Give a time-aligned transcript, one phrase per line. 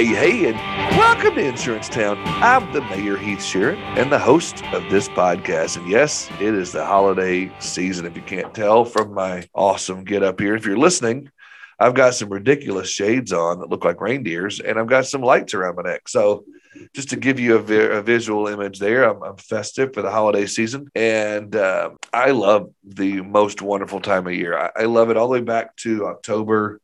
[0.00, 0.56] hey, hey, and
[0.96, 2.16] welcome to Insurance Town.
[2.24, 5.76] I'm the Mayor Heath Shearon and the host of this podcast.
[5.76, 10.22] And yes, it is the holiday season, if you can't tell from my awesome get
[10.22, 10.56] up here.
[10.56, 11.30] If you're listening,
[11.78, 15.52] I've got some ridiculous shades on that look like reindeers, and I've got some lights
[15.52, 16.08] around my neck.
[16.08, 16.46] So,
[16.94, 20.10] just to give you a, vi- a visual image there, I'm, I'm, festive for the
[20.10, 24.56] holiday season, and uh, I love the most wonderful time of year.
[24.56, 26.80] I, I love it all the way back to October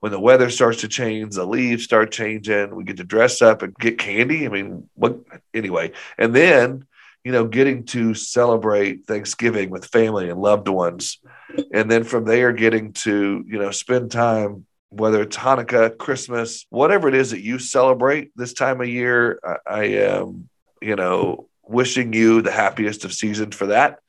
[0.00, 2.74] when the weather starts to change, the leaves start changing.
[2.74, 4.46] We get to dress up and get candy.
[4.46, 5.18] I mean, what
[5.54, 5.92] anyway?
[6.18, 6.86] And then,
[7.24, 11.18] you know, getting to celebrate Thanksgiving with family and loved ones
[11.72, 17.08] and then from there getting to you know spend time whether it's hanukkah christmas whatever
[17.08, 20.48] it is that you celebrate this time of year i, I am
[20.80, 24.00] you know wishing you the happiest of seasons for that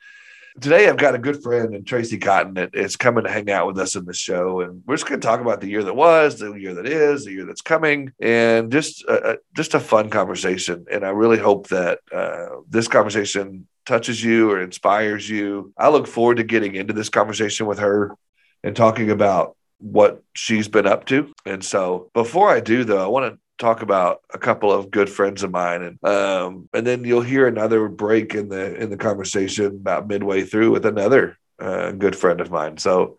[0.60, 3.66] today i've got a good friend and tracy cotton that is coming to hang out
[3.66, 5.96] with us in the show and we're just going to talk about the year that
[5.96, 10.10] was the year that is the year that's coming and just a, just a fun
[10.10, 15.72] conversation and i really hope that uh, this conversation touches you or inspires you.
[15.76, 18.16] I look forward to getting into this conversation with her
[18.62, 21.32] and talking about what she's been up to.
[21.44, 25.08] And so before I do though, I want to talk about a couple of good
[25.08, 28.96] friends of mine and um and then you'll hear another break in the in the
[28.96, 32.76] conversation about midway through with another uh, good friend of mine.
[32.76, 33.16] So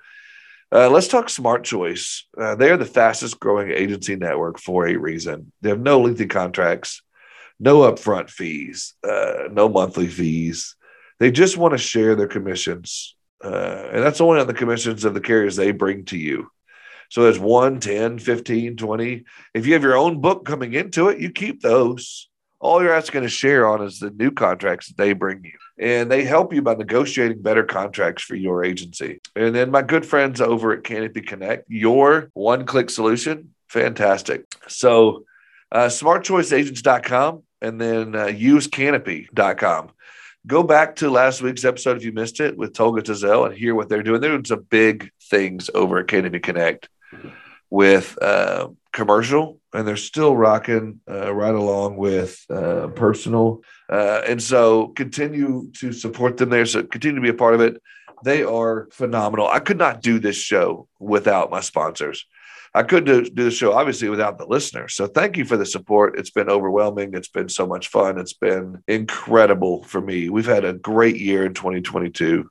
[0.72, 2.26] uh, let's talk Smart Choice.
[2.38, 5.52] Uh, they are the fastest growing agency network for a reason.
[5.62, 7.02] They have no lengthy contracts
[7.60, 10.76] no upfront fees, uh, no monthly fees.
[11.20, 13.16] They just want to share their commissions.
[13.44, 16.50] Uh, and that's only on the commissions of the carriers they bring to you.
[17.10, 19.24] So there's 1, 10, 15, 20.
[19.54, 22.30] If you have your own book coming into it, you keep those.
[22.60, 25.52] All you're asking to share on is the new contracts that they bring you.
[25.78, 29.20] And they help you by negotiating better contracts for your agency.
[29.36, 34.46] And then my good friends over at Canopy Connect, your one click solution, fantastic.
[34.68, 35.26] So
[35.72, 39.92] uh, smartchoiceagents.com and then uh, usecanopy.com.
[40.46, 43.74] Go back to last week's episode if you missed it with Tolga Tezel and hear
[43.74, 44.20] what they're doing.
[44.20, 46.90] They're doing some big things over at Canopy Connect
[47.70, 53.62] with uh, commercial, and they're still rocking uh, right along with uh, personal.
[53.92, 56.66] Uh, and so continue to support them there.
[56.66, 57.82] So continue to be a part of it.
[58.24, 59.48] They are phenomenal.
[59.48, 62.26] I could not do this show without my sponsors.
[62.76, 64.96] I couldn't do, do the show obviously without the listeners.
[64.96, 66.18] So thank you for the support.
[66.18, 67.14] It's been overwhelming.
[67.14, 68.18] It's been so much fun.
[68.18, 70.30] It's been incredible for me.
[70.30, 72.50] We've had a great year in 2022.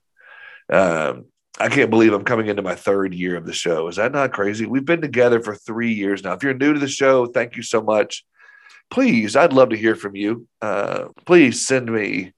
[0.73, 1.27] Um,
[1.61, 3.89] I can't believe I'm coming into my third year of the show.
[3.89, 4.67] Is that not crazy?
[4.67, 6.33] We've been together for three years now.
[6.33, 8.25] If you're new to the show, thank you so much.
[8.91, 10.47] Please, I'd love to hear from you.
[10.61, 12.33] Uh, please send me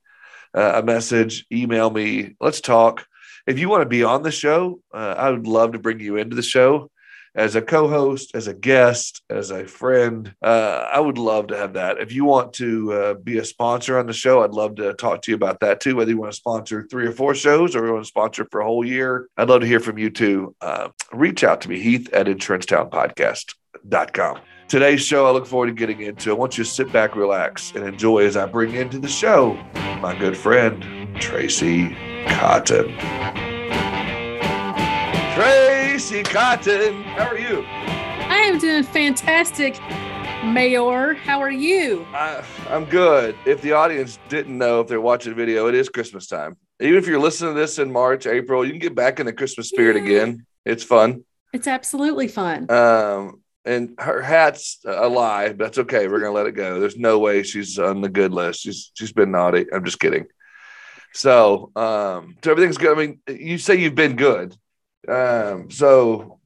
[0.55, 2.35] uh, a message, email me.
[2.41, 3.07] Let's talk.
[3.47, 6.17] If you want to be on the show, uh, I would love to bring you
[6.17, 6.91] into the show
[7.35, 10.33] as a co-host, as a guest, as a friend.
[10.43, 11.99] Uh, I would love to have that.
[11.99, 15.23] If you want to uh, be a sponsor on the show, I'd love to talk
[15.23, 15.97] to you about that too.
[15.97, 18.61] Whether you want to sponsor three or four shows or you want to sponsor for
[18.61, 20.55] a whole year, I'd love to hear from you too.
[20.61, 24.39] Uh, reach out to me, Heath at insurancetownpodcast.com.
[24.67, 26.31] Today's show, I look forward to getting into.
[26.31, 29.59] I want you to sit back, relax, and enjoy as I bring into the show
[30.05, 30.85] my good friend,
[31.19, 31.97] Tracy
[32.27, 32.95] Cotton.
[35.35, 35.64] Tracy
[36.05, 37.65] Cotton, how are you?
[37.67, 39.81] I am doing fantastic,
[40.45, 41.15] Mayor.
[41.15, 42.05] How are you?
[42.13, 43.35] I, I'm good.
[43.47, 46.59] If the audience didn't know, if they're watching the video, it is Christmas time.
[46.79, 49.33] Even if you're listening to this in March, April, you can get back in the
[49.33, 50.03] Christmas spirit yeah.
[50.03, 50.47] again.
[50.67, 51.25] It's fun.
[51.55, 52.71] It's absolutely fun.
[52.71, 56.07] Um, and her hat's a lie, but that's okay.
[56.07, 56.81] We're gonna let it go.
[56.81, 58.61] There's no way she's on the good list.
[58.61, 59.65] She's she's been naughty.
[59.73, 60.27] I'm just kidding.
[61.15, 62.99] So, um, so everything's good.
[62.99, 64.55] I mean, you say you've been good.
[65.09, 66.39] Um, so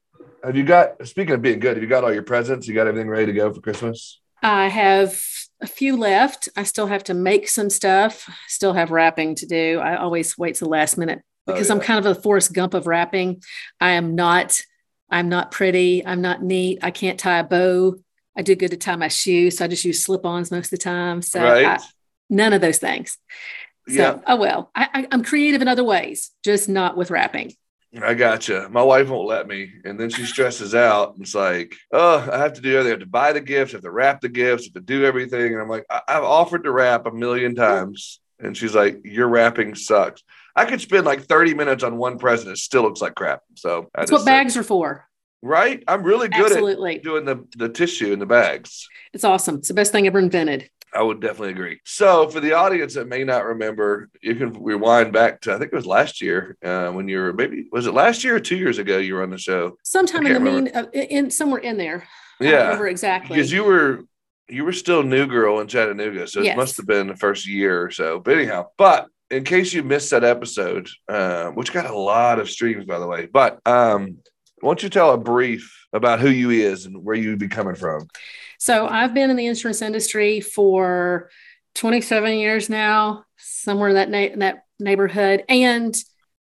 [0.43, 2.67] have you got speaking of being good, have you got all your presents?
[2.67, 4.19] You got everything ready to go for Christmas?
[4.41, 5.21] I have
[5.61, 6.49] a few left.
[6.55, 9.79] I still have to make some stuff, still have wrapping to do.
[9.79, 11.81] I always wait to the last minute oh, because oh, yeah.
[11.81, 13.41] I'm kind of a Forrest Gump of wrapping.
[13.81, 14.61] I am not,
[15.09, 17.95] I'm not pretty, I'm not neat, I can't tie a bow.
[18.37, 20.77] I do good to tie my shoes, so I just use slip-ons most of the
[20.77, 21.21] time.
[21.21, 21.65] So right.
[21.65, 21.79] I,
[22.29, 23.17] none of those things.
[23.89, 24.19] So, yeah.
[24.27, 27.53] oh well, I, I, I'm creative in other ways, just not with wrapping.
[28.01, 28.67] I gotcha.
[28.69, 29.71] My wife won't let me.
[29.83, 31.15] And then she stresses out.
[31.19, 32.87] It's like, oh, I have to do everything.
[32.87, 34.81] I have to buy the gifts, I have to wrap the gifts, I have to
[34.81, 35.53] do everything.
[35.53, 38.19] And I'm like, I- have offered to wrap a million times.
[38.39, 40.23] And she's like, your wrapping sucks.
[40.55, 42.51] I could spend like 30 minutes on one present.
[42.51, 43.41] It still looks like crap.
[43.55, 45.05] So that's what bags are for.
[45.41, 45.83] Right?
[45.87, 46.97] I'm really good Absolutely.
[46.97, 48.87] at doing the, the tissue in the bags.
[49.13, 49.55] It's awesome.
[49.55, 50.69] It's the best thing ever invented.
[50.93, 51.79] I would definitely agree.
[51.85, 55.71] So, for the audience that may not remember, you can rewind back to I think
[55.71, 58.57] it was last year uh, when you were maybe was it last year or two
[58.57, 59.77] years ago you were on the show?
[59.83, 62.07] Sometime in the mean, uh, in somewhere in there.
[62.39, 64.05] Yeah, remember exactly because you were
[64.47, 67.83] you were still new girl in Chattanooga, so it must have been the first year
[67.83, 68.19] or so.
[68.19, 72.49] But anyhow, but in case you missed that episode, uh, which got a lot of
[72.49, 74.17] streams by the way, but um,
[74.61, 77.75] why don't you tell a brief about who you is and where you be coming
[77.75, 78.07] from?
[78.59, 81.29] So I've been in the insurance industry for
[81.75, 85.95] 27 years now, somewhere in that na- that neighborhood, and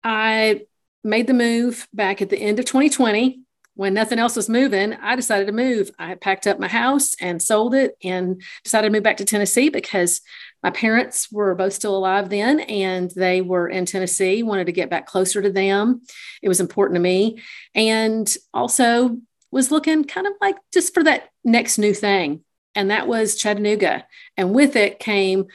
[0.03, 0.61] I
[1.03, 3.41] made the move back at the end of 2020
[3.75, 4.93] when nothing else was moving.
[4.93, 5.89] I decided to move.
[5.97, 9.69] I packed up my house and sold it, and decided to move back to Tennessee
[9.69, 10.21] because
[10.61, 14.43] my parents were both still alive then, and they were in Tennessee.
[14.43, 16.03] Wanted to get back closer to them.
[16.43, 17.41] It was important to me,
[17.73, 19.17] and also
[19.53, 22.43] was looking kind of like just for that next new thing.
[22.75, 24.05] And that was Chattanooga.
[24.35, 25.45] And with it came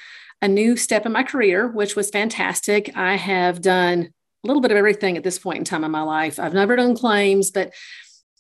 [0.41, 2.97] a new step in my career, which was fantastic.
[2.97, 4.11] I have done
[4.45, 6.39] a little bit of everything at this point in time in my life.
[6.39, 7.75] I've never done claims, but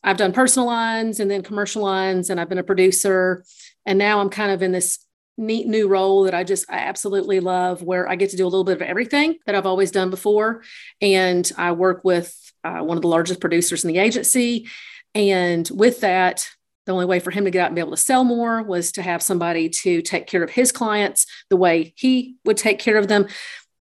[0.04, 3.44] I've done personal lines and then commercial lines, and I've been a producer.
[3.84, 5.00] And now I'm kind of in this
[5.36, 8.48] neat new role that I just I absolutely love, where I get to do a
[8.48, 10.62] little bit of everything that I've always done before.
[11.00, 14.68] And I work with uh, one of the largest producers in the agency.
[15.14, 16.48] And with that,
[16.86, 18.92] the only way for him to get out and be able to sell more was
[18.92, 22.96] to have somebody to take care of his clients the way he would take care
[22.96, 23.26] of them,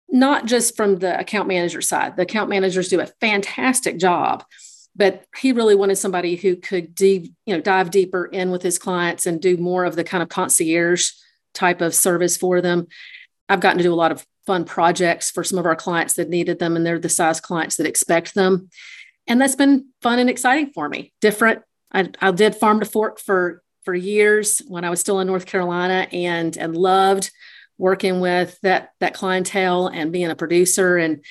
[0.09, 2.17] not just from the account manager side.
[2.17, 4.45] The account managers do a fantastic job,
[4.97, 8.79] but he really wanted somebody who could de- you know dive deeper in with his
[8.79, 11.11] clients and do more of the kind of concierge
[11.55, 12.89] type of service for them.
[13.49, 16.29] I've gotten to do a lot of fun projects for some of our clients that
[16.29, 18.69] needed them, and they're the size clients that expect them.
[19.31, 21.12] And that's been fun and exciting for me.
[21.21, 21.62] Different.
[21.93, 25.47] I, I did farm to fork for for years when I was still in North
[25.47, 27.31] Carolina, and and loved
[27.79, 30.97] working with that that clientele and being a producer.
[30.97, 31.25] And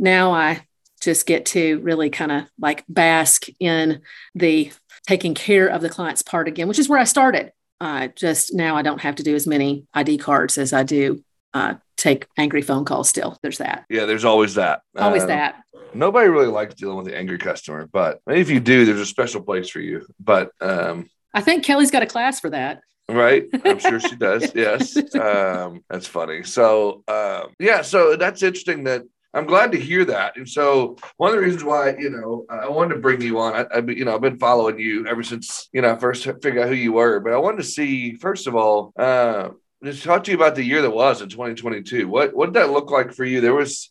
[0.00, 0.66] now I
[1.00, 4.02] just get to really kind of like bask in
[4.34, 4.72] the
[5.06, 7.52] taking care of the client's part again, which is where I started.
[7.80, 11.22] Uh, just now I don't have to do as many ID cards as I do
[11.54, 13.38] uh, take angry phone calls still.
[13.42, 13.84] There's that.
[13.88, 14.82] Yeah, there's always that.
[14.96, 15.62] Always Um, that.
[15.94, 19.42] Nobody really likes dealing with the angry customer, but if you do, there's a special
[19.42, 20.06] place for you.
[20.20, 22.82] But um, I think Kelly's got a class for that.
[23.08, 24.52] right, I'm sure she does.
[24.54, 26.42] Yes, um, that's funny.
[26.42, 28.84] So um, yeah, so that's interesting.
[28.84, 29.02] That
[29.32, 30.36] I'm glad to hear that.
[30.36, 33.54] And so one of the reasons why you know I wanted to bring you on,
[33.54, 36.58] I, I you know I've been following you ever since you know I first figured
[36.58, 37.18] out who you were.
[37.20, 38.92] But I wanted to see first of all.
[38.98, 39.50] Uh,
[39.84, 42.08] just talk to you about the year that was in 2022.
[42.08, 43.40] What what did that look like for you?
[43.40, 43.90] There was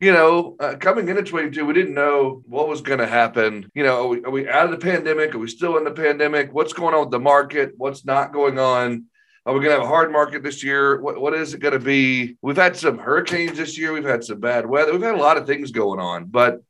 [0.00, 3.68] you know, uh, coming into 22, we didn't know what was going to happen.
[3.74, 5.34] You know, are we, are we out of the pandemic?
[5.34, 6.54] Are we still in the pandemic?
[6.54, 7.72] What's going on with the market?
[7.76, 9.06] What's not going on?
[9.44, 11.00] Are we going to have a hard market this year?
[11.00, 12.36] What, what is it going to be?
[12.42, 13.92] We've had some hurricanes this year.
[13.92, 14.92] We've had some bad weather.
[14.92, 16.26] We've had a lot of things going on.
[16.26, 16.62] But,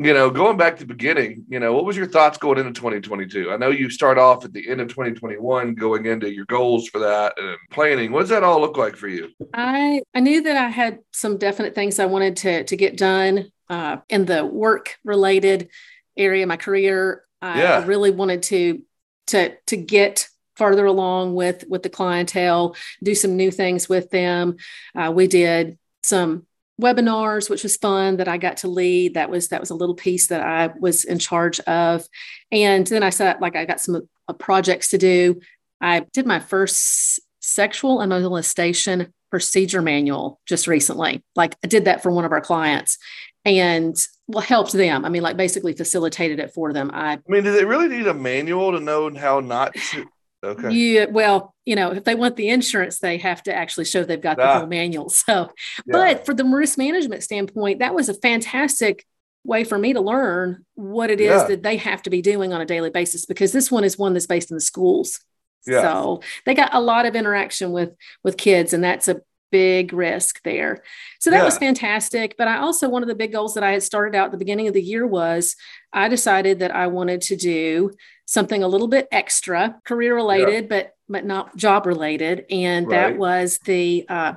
[0.00, 2.72] you know, going back to the beginning, you know, what was your thoughts going into
[2.72, 3.50] 2022?
[3.50, 7.00] I know you start off at the end of 2021, going into your goals for
[7.00, 8.12] that and planning.
[8.12, 9.30] What does that all look like for you?
[9.52, 13.50] I I knew that I had some definite things I wanted to to get done
[13.68, 15.68] uh, in the work related
[16.16, 17.24] area of my career.
[17.42, 17.78] I, Yeah.
[17.78, 18.82] I really wanted to
[19.28, 24.58] to to get farther along with with the clientele, do some new things with them.
[24.94, 26.46] Uh, we did some
[26.80, 29.14] webinars, which was fun that I got to lead.
[29.14, 32.06] That was that was a little piece that I was in charge of,
[32.52, 35.40] and then I said like I got some uh, projects to do.
[35.80, 41.22] I did my first sexual and molestation procedure manual just recently.
[41.36, 42.98] Like I did that for one of our clients
[43.44, 45.04] and well helped them.
[45.04, 46.90] I mean, like basically facilitated it for them.
[46.92, 50.06] I I mean, do they really need a manual to know how not to?
[50.44, 50.70] Okay.
[50.70, 54.20] yeah, well, you know, if they want the insurance, they have to actually show they've
[54.20, 54.58] got the Ah.
[54.60, 55.08] whole manual.
[55.26, 55.50] So,
[55.86, 55.92] Yeah.
[55.92, 59.04] but for the risk management standpoint, that was a fantastic
[59.44, 61.46] way for me to learn what it is Yeah.
[61.48, 64.12] that they have to be doing on a daily basis because this one is one
[64.12, 65.20] that's based in the schools.
[65.66, 65.82] Yeah.
[65.82, 67.90] So they got a lot of interaction with
[68.22, 70.82] with kids, and that's a big risk there.
[71.20, 72.36] So that was fantastic.
[72.36, 74.38] But I also one of the big goals that I had started out at the
[74.38, 75.56] beginning of the year was
[75.92, 77.90] I decided that I wanted to do
[78.28, 83.58] something a little bit extra, career related, but but not job related, and that was
[83.64, 84.34] the uh,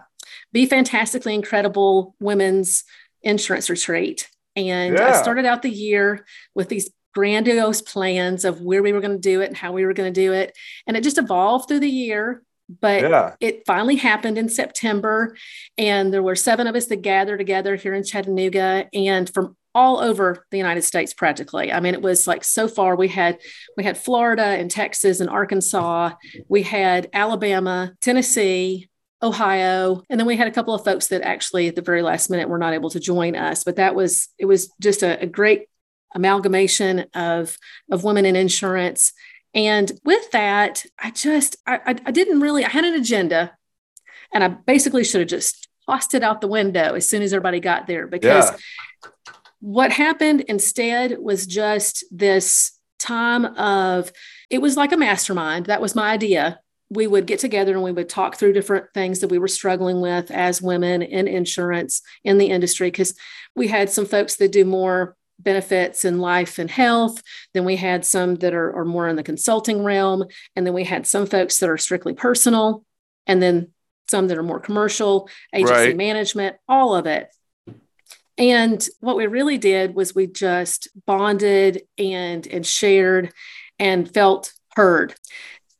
[0.53, 2.85] Be Fantastically Incredible Women's
[3.21, 4.29] Insurance Retreat.
[4.55, 9.15] And I started out the year with these grandiose plans of where we were going
[9.15, 10.57] to do it and how we were going to do it.
[10.87, 12.43] And it just evolved through the year.
[12.79, 13.35] But Yeah.
[13.41, 15.35] it finally happened in September.
[15.77, 19.99] And there were seven of us that gathered together here in Chattanooga and from all
[19.99, 21.71] over the United States practically.
[21.71, 23.39] I mean, it was like so far we had
[23.77, 26.11] we had Florida and Texas and Arkansas,
[26.49, 28.89] we had Alabama, Tennessee,
[29.23, 32.29] Ohio, and then we had a couple of folks that actually at the very last
[32.29, 33.63] minute were not able to join us.
[33.63, 35.67] But that was it was just a, a great
[36.13, 37.57] amalgamation of
[37.91, 39.13] of women in insurance
[39.53, 43.51] And with that, I just, I, I didn't really, I had an agenda
[44.33, 47.59] and I basically should have just tossed it out the window as soon as everybody
[47.59, 48.57] got there because yeah.
[49.61, 54.11] What happened instead was just this time of,
[54.49, 55.67] it was like a mastermind.
[55.67, 56.59] That was my idea.
[56.89, 60.01] We would get together and we would talk through different things that we were struggling
[60.01, 63.15] with as women in insurance in the industry because
[63.55, 67.21] we had some folks that do more benefits in life and health.
[67.53, 70.25] Then we had some that are, are more in the consulting realm.
[70.55, 72.83] And then we had some folks that are strictly personal.
[73.27, 73.69] And then
[74.09, 75.97] some that are more commercial, agency right.
[75.97, 77.29] management, all of it.
[78.37, 83.31] And what we really did was we just bonded and and shared
[83.79, 85.15] and felt heard.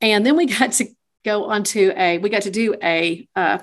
[0.01, 0.87] And then we got to
[1.23, 3.59] go onto a we got to do a uh,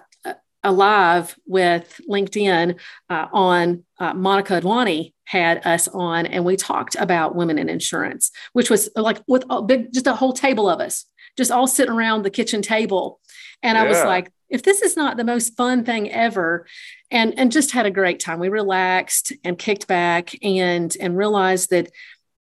[0.65, 2.79] a live with LinkedIn
[3.09, 8.31] uh, on uh, Monica Adwani had us on, and we talked about women in insurance,
[8.55, 11.05] which was like with a big, just a whole table of us,
[11.37, 13.21] just all sitting around the kitchen table.
[13.63, 13.85] And yeah.
[13.85, 16.67] I was like, if this is not the most fun thing ever,
[17.11, 18.39] and and just had a great time.
[18.39, 21.91] We relaxed and kicked back and and realized that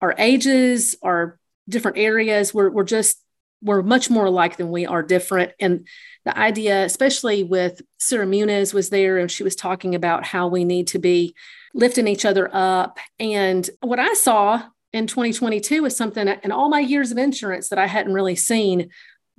[0.00, 1.38] our ages, our
[1.68, 3.20] different areas, we're, we're just
[3.62, 5.52] we're much more alike than we are different.
[5.58, 5.86] And
[6.24, 10.64] the idea, especially with Sarah Muniz was there and she was talking about how we
[10.64, 11.34] need to be
[11.74, 12.98] lifting each other up.
[13.18, 14.62] And what I saw
[14.92, 18.90] in 2022 is something in all my years of insurance that I hadn't really seen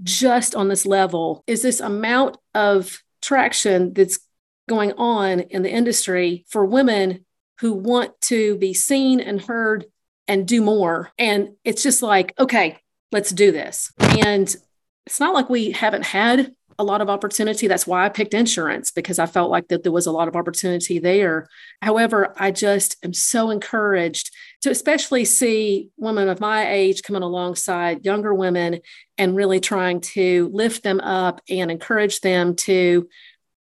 [0.03, 4.19] just on this level is this amount of traction that's
[4.67, 7.25] going on in the industry for women
[7.59, 9.85] who want to be seen and heard
[10.27, 11.11] and do more.
[11.17, 12.79] And it's just like, okay,
[13.11, 13.91] let's do this.
[13.99, 14.53] And
[15.05, 17.67] it's not like we haven't had a lot of opportunity.
[17.67, 20.35] That's why I picked insurance because I felt like that there was a lot of
[20.35, 21.47] opportunity there.
[21.81, 24.31] However, I just am so encouraged
[24.61, 28.81] to especially see women of my age coming alongside younger women
[29.17, 33.09] and really trying to lift them up and encourage them to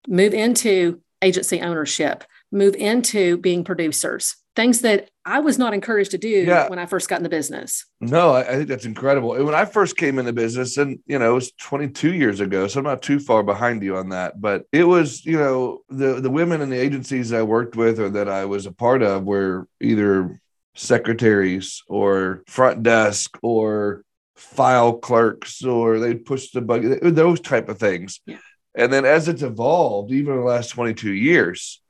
[0.08, 6.18] move into agency ownership, move into being producers, things that I was not encouraged to
[6.18, 6.70] do yeah.
[6.70, 7.86] when I first got in the business.
[8.00, 9.30] No, I, I, think that's incredible.
[9.44, 12.68] When I first came in the business, and you know, it was 22 years ago,
[12.68, 14.40] so I'm not too far behind you on that.
[14.40, 18.10] But it was, you know, the the women in the agencies I worked with or
[18.12, 20.40] that I was a part of were either
[20.76, 24.04] secretaries or front desk or
[24.36, 28.22] file clerks or they'd push the bug those type of things.
[28.26, 28.38] Yeah.
[28.76, 31.81] And then as it's evolved, even in the last 22 years,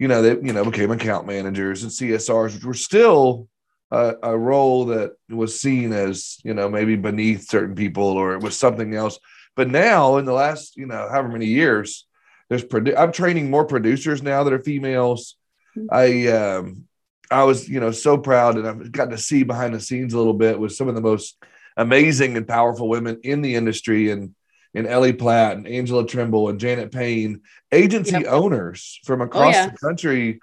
[0.00, 3.48] you know, they you know became account managers and CSRs, which were still
[3.90, 8.42] a, a, role that was seen as you know maybe beneath certain people or it
[8.42, 9.18] was something else.
[9.56, 12.06] But now, in the last you know however many years,
[12.48, 15.36] there's produ- I'm training more producers now that are females.
[15.76, 15.88] Mm-hmm.
[15.92, 16.86] I um,
[17.30, 20.18] I was you know so proud, and I've gotten to see behind the scenes a
[20.18, 21.36] little bit with some of the most
[21.76, 24.34] amazing and powerful women in the industry and
[24.74, 27.40] and Ellie Platt and Angela Trimble and Janet Payne,
[27.72, 28.26] agency yep.
[28.28, 29.70] owners from across oh, yeah.
[29.70, 30.40] the country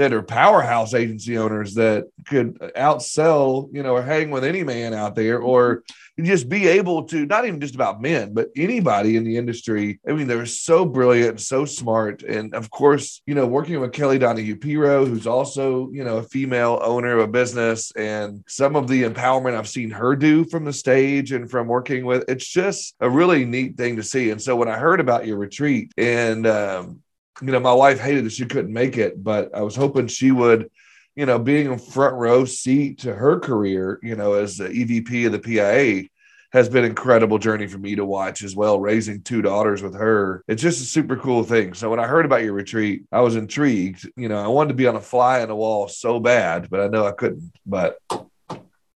[0.00, 4.94] that are powerhouse agency owners that could outsell, you know, or hang with any man
[4.94, 5.84] out there, or
[6.22, 10.00] just be able to not even just about men, but anybody in the industry.
[10.08, 13.92] I mean, they're so brilliant, and so smart, and of course, you know, working with
[13.92, 18.76] Kelly Donahue Piro, who's also you know a female owner of a business, and some
[18.76, 22.48] of the empowerment I've seen her do from the stage and from working with, it's
[22.48, 24.30] just a really neat thing to see.
[24.30, 27.02] And so when I heard about your retreat and um,
[27.40, 30.30] you know, my wife hated that she couldn't make it, but I was hoping she
[30.30, 30.70] would,
[31.16, 35.26] you know, being a front row seat to her career, you know, as the EVP
[35.26, 36.08] of the PIA
[36.52, 38.80] has been incredible journey for me to watch as well.
[38.80, 41.74] Raising two daughters with her, it's just a super cool thing.
[41.74, 44.10] So when I heard about your retreat, I was intrigued.
[44.16, 46.80] You know, I wanted to be on a fly on the wall so bad, but
[46.80, 47.52] I know I couldn't.
[47.64, 47.98] But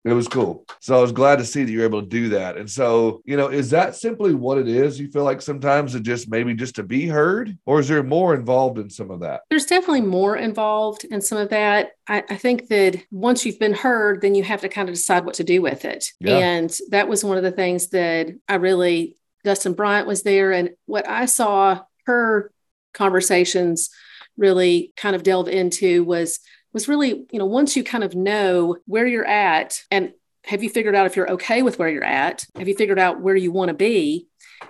[0.06, 0.66] it was cool.
[0.82, 2.58] So I was glad to see that you're able to do that.
[2.58, 5.00] And so, you know, is that simply what it is?
[5.00, 8.36] You feel like sometimes it just maybe just to be heard, or is there more
[8.36, 9.42] involved in some of that?
[9.50, 11.92] There's definitely more involved in some of that.
[12.08, 15.26] I, I think that once you've been heard, then you have to kind of decide
[15.26, 16.06] what to do with it.
[16.20, 16.38] Yeah.
[16.38, 20.52] And that was one of the things that I really, Dustin Bryant was there.
[20.52, 22.52] And what I saw her
[22.94, 23.90] conversations
[24.38, 26.40] really kind of delve into was
[26.74, 30.13] was really, you know, once you kind of know where you're at and
[30.46, 32.46] have you figured out if you're okay with where you're at?
[32.56, 34.27] Have you figured out where you want to be?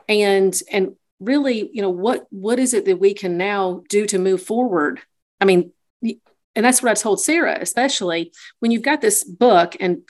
[0.07, 4.19] And and really, you know, what what is it that we can now do to
[4.19, 4.99] move forward?
[5.41, 10.03] I mean, and that's what I told Sarah, especially when you've got this book and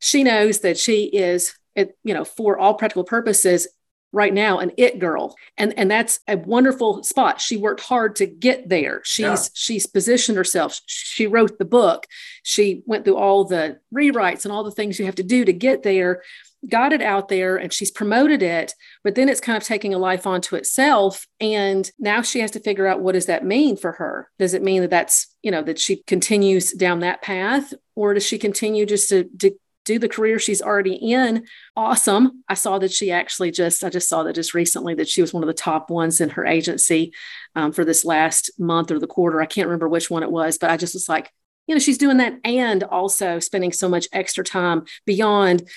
[0.00, 3.68] she knows that she is, you know, for all practical purposes,
[4.12, 8.26] right now an it girl and and that's a wonderful spot she worked hard to
[8.26, 9.36] get there she's yeah.
[9.54, 12.06] she's positioned herself she wrote the book
[12.42, 15.52] she went through all the rewrites and all the things you have to do to
[15.52, 16.22] get there
[16.68, 19.98] got it out there and she's promoted it, but then it's kind of taking a
[19.98, 21.26] life onto itself.
[21.40, 24.30] And now she has to figure out what does that mean for her?
[24.38, 27.74] Does it mean that that's, you know, that she continues down that path?
[27.96, 29.52] Or does she continue just to, to
[29.84, 31.46] do the career she's already in?
[31.76, 32.44] Awesome.
[32.48, 35.32] I saw that she actually just, I just saw that just recently that she was
[35.32, 37.12] one of the top ones in her agency
[37.54, 39.40] um, for this last month or the quarter.
[39.40, 41.32] I can't remember which one it was, but I just was like,
[41.66, 45.68] you know, she's doing that and also spending so much extra time beyond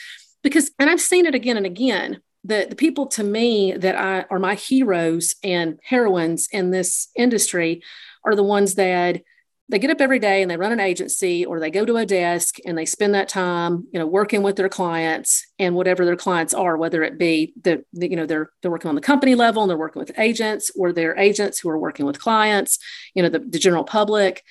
[0.43, 4.25] because and i've seen it again and again the, the people to me that I
[4.29, 7.81] are my heroes and heroines in this industry
[8.23, 9.21] are the ones that
[9.69, 12.05] they get up every day and they run an agency or they go to a
[12.05, 16.15] desk and they spend that time you know working with their clients and whatever their
[16.15, 19.35] clients are whether it be the, the, you know they're they're working on the company
[19.35, 22.77] level and they're working with agents or they're agents who are working with clients
[23.13, 24.43] you know the, the general public.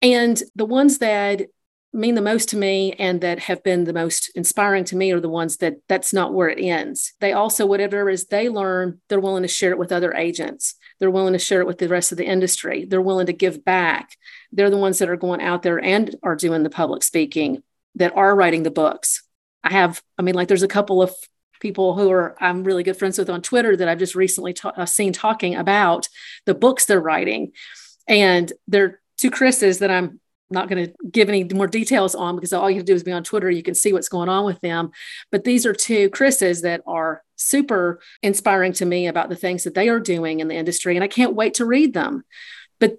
[0.00, 1.42] And the ones that
[1.92, 5.20] mean the most to me and that have been the most inspiring to me are
[5.20, 7.12] the ones that that's not where it ends.
[7.20, 10.74] They also, whatever it is they learn, they're willing to share it with other agents.
[10.98, 12.86] They're willing to share it with the rest of the industry.
[12.86, 14.16] They're willing to give back.
[14.52, 17.62] They're the ones that are going out there and are doing the public speaking,
[17.96, 19.22] that are writing the books.
[19.62, 21.14] I have, I mean, like there's a couple of
[21.60, 24.72] people who are I'm really good friends with on Twitter that I've just recently ta-
[24.76, 26.08] uh, seen talking about
[26.46, 27.52] the books they're writing.
[28.08, 30.20] And they're two Chris's that I'm
[30.52, 33.02] not going to give any more details on because all you have to do is
[33.02, 33.50] be on Twitter.
[33.50, 34.90] You can see what's going on with them.
[35.30, 39.74] But these are two Chris's that are super inspiring to me about the things that
[39.74, 40.96] they are doing in the industry.
[40.96, 42.24] And I can't wait to read them.
[42.78, 42.98] But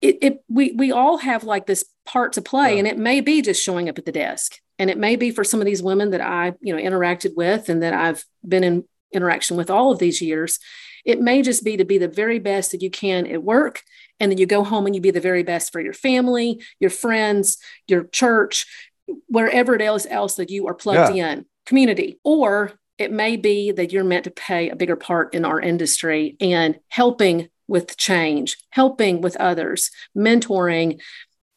[0.00, 2.78] it, it we we all have like this part to play, yeah.
[2.80, 4.56] and it may be just showing up at the desk.
[4.78, 7.68] And it may be for some of these women that I, you know, interacted with
[7.68, 10.58] and that I've been in interaction with all of these years.
[11.04, 13.82] It may just be to be the very best that you can at work
[14.20, 16.90] and then you go home and you be the very best for your family, your
[16.90, 17.56] friends,
[17.88, 18.66] your church,
[19.26, 21.32] wherever it is else that you are plugged yeah.
[21.32, 22.20] in, community.
[22.22, 26.36] Or it may be that you're meant to play a bigger part in our industry
[26.38, 31.00] and helping with change, helping with others, mentoring,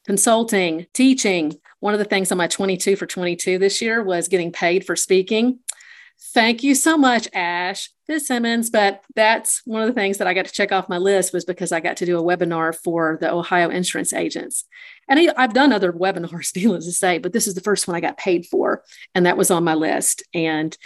[0.06, 1.56] consulting, teaching.
[1.82, 4.95] One of the things on my 22 for 22 this year was getting paid for
[4.95, 5.60] speaking.
[6.34, 8.70] Thank you so much, Ash Fitzsimmons.
[8.70, 11.46] But that's one of the things that I got to check off my list was
[11.46, 14.66] because I got to do a webinar for the Ohio insurance agents.
[15.08, 17.96] And I, have done other webinars, needless to say, but this is the first one
[17.96, 18.84] I got paid for.
[19.16, 20.24] And that was on my list.
[20.34, 20.78] And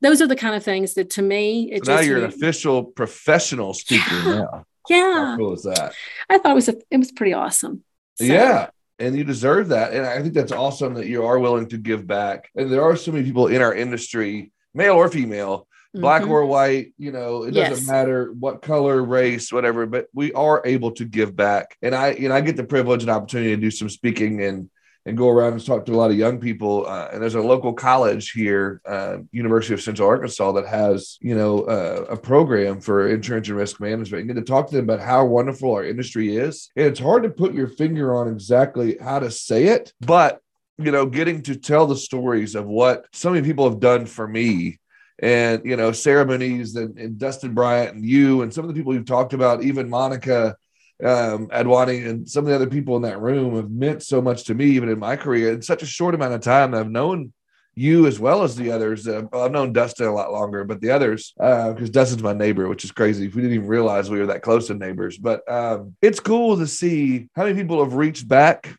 [0.00, 2.84] those are the kind of things that to me, it so now you're an official
[2.84, 4.66] professional speaker yeah, now.
[4.88, 5.26] Yeah.
[5.26, 5.94] How cool is that?
[6.28, 7.84] I thought it was a, it was pretty awesome.
[8.16, 8.24] So.
[8.24, 9.92] Yeah and you deserve that.
[9.92, 12.50] And I think that's awesome that you are willing to give back.
[12.54, 16.30] And there are so many people in our industry male or female, black mm-hmm.
[16.30, 20.92] or white, you know, it doesn't matter what color, race, whatever, but we are able
[20.92, 21.76] to give back.
[21.82, 24.70] And I, you know, I get the privilege and opportunity to do some speaking and
[25.06, 26.86] and go around and talk to a lot of young people.
[26.86, 31.34] Uh, and there's a local college here, uh, University of Central Arkansas, that has you
[31.34, 34.26] know uh, a program for insurance and risk management.
[34.26, 37.22] You get to talk to them about how wonderful our industry is, and it's hard
[37.24, 40.40] to put your finger on exactly how to say it, but
[40.78, 44.26] you know, getting to tell the stories of what so many people have done for
[44.26, 44.80] me
[45.20, 48.74] and, you know, Sarah Muniz and, and Dustin Bryant and you and some of the
[48.74, 50.56] people you've talked about, even Monica
[51.02, 54.44] um, Adwani and some of the other people in that room have meant so much
[54.44, 55.52] to me, even in my career.
[55.52, 57.32] In such a short amount of time, I've known
[57.76, 59.08] you as well as the others.
[59.08, 62.68] Uh, I've known Dustin a lot longer, but the others, because uh, Dustin's my neighbor,
[62.68, 63.26] which is crazy.
[63.26, 65.18] We didn't even realize we were that close to neighbors.
[65.18, 68.72] But um, it's cool to see how many people have reached back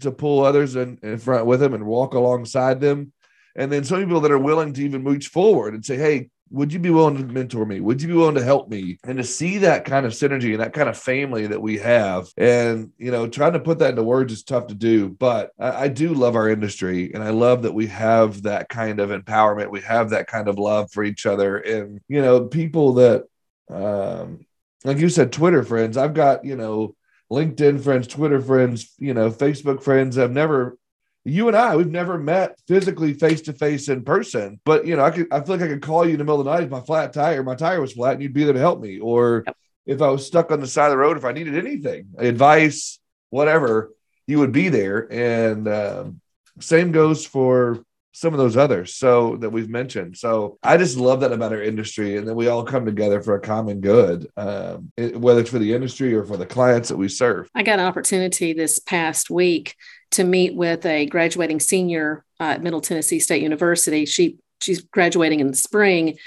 [0.00, 3.12] to pull others in, in front with them and walk alongside them.
[3.56, 6.72] And then some people that are willing to even reach forward and say, Hey, would
[6.72, 7.80] you be willing to mentor me?
[7.80, 8.98] Would you be willing to help me?
[9.04, 12.28] And to see that kind of synergy and that kind of family that we have,
[12.36, 15.08] and you know, trying to put that into words is tough to do.
[15.10, 18.98] But I, I, do love our industry, and I love that we have that kind
[18.98, 19.70] of empowerment.
[19.70, 23.26] We have that kind of love for each other, and you know, people that,
[23.72, 24.44] um,
[24.82, 25.96] like you said, Twitter friends.
[25.96, 26.96] I've got you know
[27.30, 30.18] LinkedIn friends, Twitter friends, you know, Facebook friends.
[30.18, 30.76] I've never,
[31.24, 34.60] you and I, we've never met physically face to face in person.
[34.64, 36.40] But you know, I could, I feel like I could call you in the middle
[36.40, 38.54] of the night if my flat tire, my tire was flat, and you'd be there
[38.54, 38.98] to help me.
[38.98, 39.56] Or yep.
[39.86, 42.98] if I was stuck on the side of the road, if I needed anything, advice,
[43.28, 43.92] whatever,
[44.26, 45.12] you would be there.
[45.12, 46.20] And um,
[46.60, 51.20] same goes for some of those others so that we've mentioned so i just love
[51.20, 54.90] that about our industry and then we all come together for a common good um,
[54.96, 57.78] it, whether it's for the industry or for the clients that we serve i got
[57.78, 59.76] an opportunity this past week
[60.10, 65.40] to meet with a graduating senior uh, at middle tennessee state university she she's graduating
[65.40, 66.18] in the spring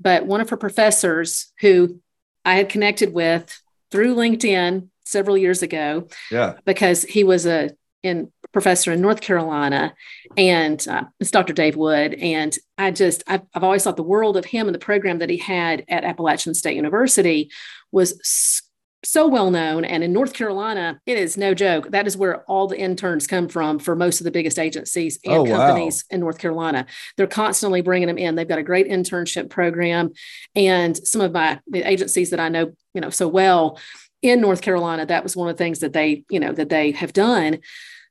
[0.00, 2.00] but one of her professors who
[2.44, 3.60] i had connected with
[3.90, 7.70] through linkedin several years ago yeah because he was a
[8.04, 9.94] in professor in North Carolina,
[10.36, 11.52] and uh, it's Dr.
[11.52, 12.14] Dave Wood.
[12.14, 15.30] And I just, I've, I've, always thought the world of him and the program that
[15.30, 17.50] he had at Appalachian State University
[17.90, 18.62] was
[19.04, 19.84] so well known.
[19.84, 21.90] And in North Carolina, it is no joke.
[21.90, 25.34] That is where all the interns come from for most of the biggest agencies and
[25.34, 26.14] oh, companies wow.
[26.14, 26.86] in North Carolina.
[27.16, 28.34] They're constantly bringing them in.
[28.34, 30.12] They've got a great internship program.
[30.54, 33.78] And some of my the agencies that I know, you know, so well
[34.22, 36.92] in North Carolina, that was one of the things that they, you know, that they
[36.92, 37.58] have done.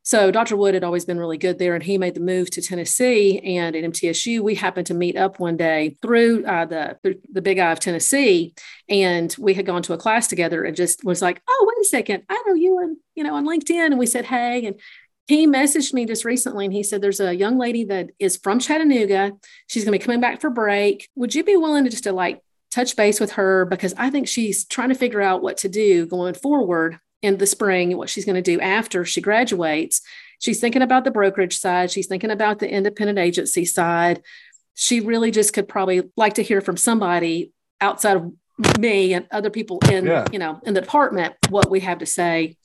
[0.05, 0.57] So Dr.
[0.57, 3.39] Wood had always been really good there, and he made the move to Tennessee.
[3.39, 6.97] And at MTSU, we happened to meet up one day through uh, the
[7.31, 8.53] the Big I of Tennessee,
[8.89, 11.87] and we had gone to a class together, and just was like, "Oh, wait a
[11.87, 14.75] second, I know you, and you know, on LinkedIn." And we said, "Hey," and
[15.27, 18.59] he messaged me just recently and he said there's a young lady that is from
[18.59, 19.31] chattanooga
[19.67, 22.11] she's going to be coming back for break would you be willing to just to
[22.11, 25.69] like touch base with her because i think she's trying to figure out what to
[25.69, 30.01] do going forward in the spring and what she's going to do after she graduates.
[30.39, 34.21] She's thinking about the brokerage side, she's thinking about the independent agency side.
[34.75, 38.31] She really just could probably like to hear from somebody outside of
[38.79, 40.25] me and other people in yeah.
[40.31, 42.55] you know in the department what we have to say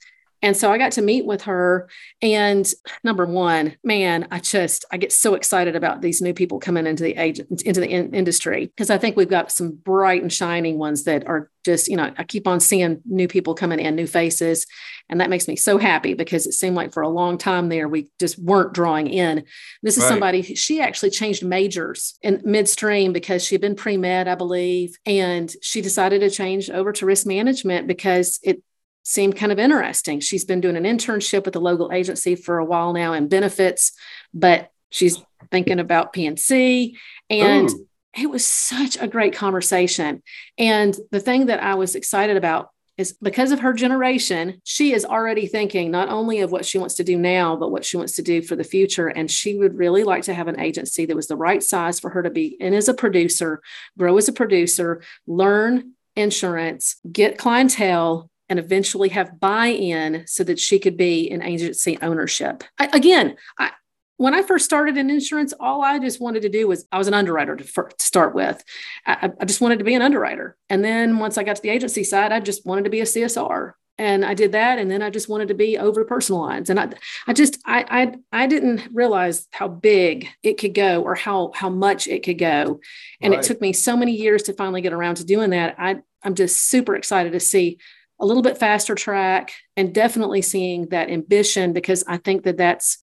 [0.41, 1.89] and so I got to meet with her.
[2.23, 2.69] And
[3.03, 7.03] number one, man, I just I get so excited about these new people coming into
[7.03, 10.79] the age into the in- industry because I think we've got some bright and shining
[10.79, 14.07] ones that are just you know I keep on seeing new people coming in, new
[14.07, 14.67] faces,
[15.09, 17.89] and that makes me so happy because it seemed like for a long time there
[17.89, 19.45] we just weren't drawing in.
[19.83, 20.09] This is right.
[20.09, 24.97] somebody she actually changed majors in midstream because she had been pre med, I believe,
[25.05, 28.63] and she decided to change over to risk management because it
[29.09, 30.21] seemed kind of interesting.
[30.21, 33.93] She's been doing an internship with a local agency for a while now in benefits,
[34.35, 35.17] but she's
[35.51, 36.95] thinking about P&C.
[37.31, 37.89] And Ooh.
[38.15, 40.23] it was such a great conversation.
[40.59, 42.69] And the thing that I was excited about
[42.99, 46.97] is because of her generation, she is already thinking not only of what she wants
[46.97, 49.09] to do now, but what she wants to do for the future.
[49.09, 52.11] And she would really like to have an agency that was the right size for
[52.11, 53.63] her to be in as a producer,
[53.97, 60.79] grow as a producer, learn insurance, get clientele, and eventually have buy-in so that she
[60.79, 62.65] could be in agency ownership.
[62.79, 63.73] I, again, I,
[64.19, 67.09] when I first started in insurance, all I just wanted to do was I was
[67.09, 68.63] an underwriter to, to start with.
[69.07, 71.71] I, I, just wanted to be an underwriter, and then once I got to the
[71.71, 75.03] agency side, I just wanted to be a CSR, and I did that, and then
[75.03, 76.89] I just wanted to be over personal lines, and I,
[77.29, 81.69] I just I, I I didn't realize how big it could go or how how
[81.69, 82.81] much it could go,
[83.21, 83.45] and right.
[83.45, 85.77] it took me so many years to finally get around to doing that.
[85.79, 87.79] I I'm just super excited to see
[88.21, 93.03] a little bit faster track and definitely seeing that ambition because I think that that's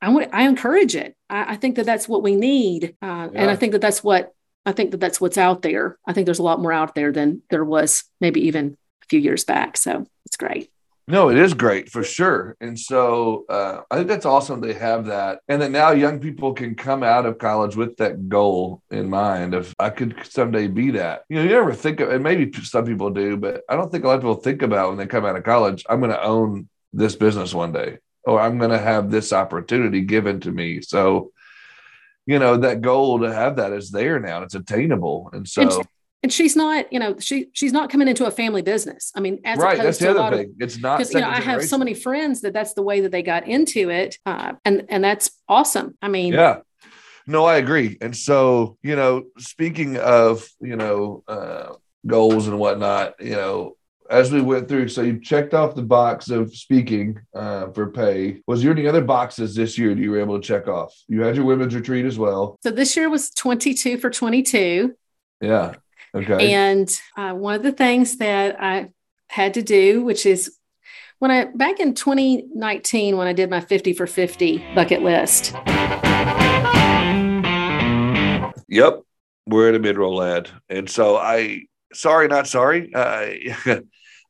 [0.00, 1.16] I want I encourage it.
[1.28, 3.40] I, I think that that's what we need, uh, yeah.
[3.40, 4.32] and I think that that's what
[4.66, 5.98] I think that that's what's out there.
[6.06, 9.20] I think there's a lot more out there than there was maybe even a few
[9.20, 9.76] years back.
[9.76, 10.70] So it's great.
[11.06, 12.56] No, it is great for sure.
[12.62, 15.40] And so uh, I think that's awesome they have that.
[15.48, 19.52] And that now young people can come out of college with that goal in mind
[19.52, 21.24] of I could someday be that.
[21.28, 24.04] You know, you never think of, and maybe some people do, but I don't think
[24.04, 26.22] a lot of people think about when they come out of college, I'm going to
[26.22, 30.80] own this business one day, or I'm going to have this opportunity given to me.
[30.80, 31.32] So,
[32.24, 34.42] you know, that goal to have that is there now.
[34.42, 35.28] It's attainable.
[35.34, 35.82] And so
[36.24, 39.12] and she's not, you know, she she's not coming into a family business.
[39.14, 40.46] I mean, as right, that's the other thing.
[40.46, 43.00] Of, it's not because you know I have so many friends that that's the way
[43.00, 45.98] that they got into it, uh, and and that's awesome.
[46.00, 46.60] I mean, yeah,
[47.26, 47.98] no, I agree.
[48.00, 51.74] And so, you know, speaking of you know uh,
[52.06, 53.76] goals and whatnot, you know,
[54.08, 58.40] as we went through, so you checked off the box of speaking uh, for pay.
[58.46, 60.94] Was there any other boxes this year that you were able to check off?
[61.06, 62.56] You had your women's retreat as well.
[62.62, 64.94] So this year was 22 for 22.
[65.42, 65.74] Yeah.
[66.14, 66.52] Okay.
[66.52, 68.90] And uh, one of the things that I
[69.28, 70.56] had to do, which is
[71.18, 75.54] when I back in 2019, when I did my 50 for 50 bucket list.
[78.68, 79.02] Yep.
[79.46, 80.50] We're in a mid roll ad.
[80.68, 82.94] And so I, sorry, not sorry.
[82.94, 83.30] Uh,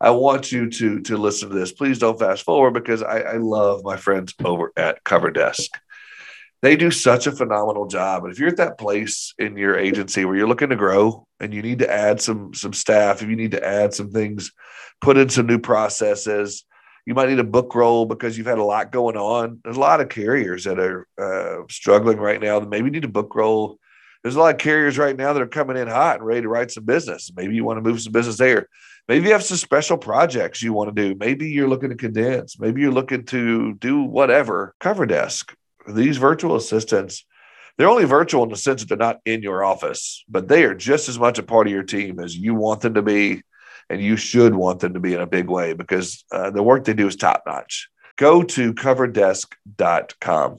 [0.01, 1.73] I want you to to listen to this.
[1.73, 5.69] Please don't fast forward because I, I love my friends over at CoverDesk
[6.65, 8.25] they do such a phenomenal job.
[8.25, 11.53] And if you're at that place in your agency where you're looking to grow and
[11.53, 14.51] you need to add some some staff, if you need to add some things,
[15.03, 16.65] put in some new processes,
[17.05, 19.61] you might need a book roll because you've had a lot going on.
[19.63, 23.09] There's a lot of carriers that are uh, struggling right now that maybe need a
[23.09, 23.79] book roll.
[24.23, 26.49] There's a lot of carriers right now that are coming in hot and ready to
[26.49, 27.31] write some business.
[27.37, 28.71] Maybe you want to move some business there.
[29.07, 31.15] Maybe you have some special projects you want to do.
[31.15, 32.59] Maybe you're looking to condense.
[32.59, 34.75] Maybe you're looking to do whatever.
[34.81, 35.53] CoverDesk
[35.89, 37.25] these virtual assistants,
[37.77, 40.75] they're only virtual in the sense that they're not in your office, but they are
[40.75, 43.43] just as much a part of your team as you want them to be.
[43.91, 46.85] And you should want them to be in a big way because uh, the work
[46.85, 47.91] they do is top notch.
[48.17, 50.57] go to coverdesk.com.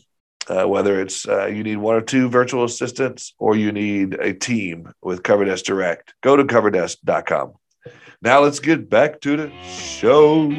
[0.48, 4.32] Uh, whether it's uh, you need one or two virtual assistants or you need a
[4.32, 7.54] team with CoverDesk Direct, go to coverdesk.com.
[8.22, 10.52] Now let's get back to the show.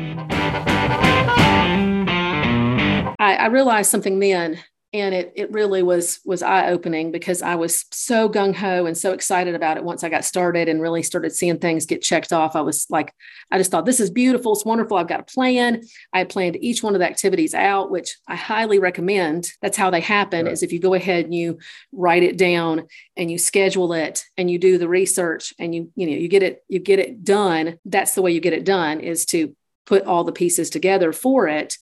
[3.18, 4.59] I, I realized something then
[4.92, 8.96] and it it really was was eye opening because I was so gung ho and
[8.96, 12.33] so excited about it once I got started and really started seeing things get checked
[12.33, 12.57] off.
[12.57, 13.12] I was like,
[13.50, 14.96] I just thought this is beautiful, it's wonderful.
[14.96, 15.83] I've got a plan.
[16.12, 19.50] I planned each one of the activities out, which I highly recommend.
[19.61, 20.46] That's how they happen.
[20.46, 21.59] Is if you go ahead and you
[21.92, 26.07] write it down and you schedule it and you do the research and you you
[26.07, 27.79] know you get it you get it done.
[27.85, 31.48] That's the way you get it done is to put all the pieces together for
[31.48, 31.76] it.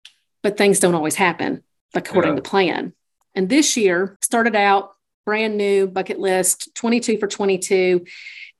[0.45, 2.37] But things don't always happen according yeah.
[2.37, 2.93] to plan.
[3.35, 4.93] And this year started out
[5.25, 8.05] brand new bucket list, 22 for 22.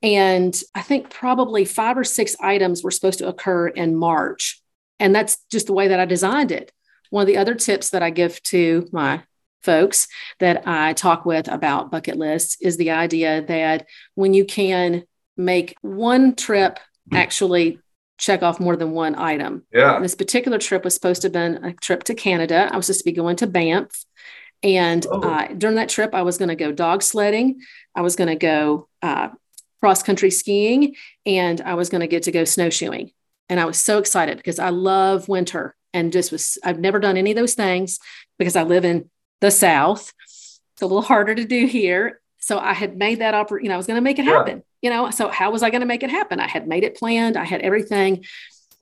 [0.01, 4.61] And I think probably five or six items were supposed to occur in March.
[4.99, 6.71] And that's just the way that I designed it.
[7.11, 9.21] One of the other tips that I give to my
[9.61, 10.07] folks
[10.39, 15.03] that I talk with about bucket lists is the idea that when you can
[15.37, 17.15] make one trip hmm.
[17.15, 17.79] actually
[18.17, 19.63] check off more than one item.
[19.73, 19.99] Yeah.
[19.99, 22.69] This particular trip was supposed to have been a trip to Canada.
[22.71, 24.05] I was supposed to be going to Banff.
[24.63, 25.21] And oh.
[25.21, 27.61] uh, during that trip, I was going to go dog sledding.
[27.93, 29.29] I was going to go uh,
[29.79, 33.11] cross country skiing, and I was going to get to go snowshoeing.
[33.49, 37.17] And I was so excited because I love winter and just was, I've never done
[37.17, 37.99] any of those things
[38.39, 39.09] because I live in
[39.41, 40.11] the South.
[40.23, 42.19] It's a little harder to do here.
[42.45, 44.61] So I had made that up, you know, I was going to make it happen,
[44.81, 44.89] yeah.
[44.91, 45.09] you know.
[45.09, 46.39] So how was I going to make it happen?
[46.39, 48.23] I had made it planned, I had everything.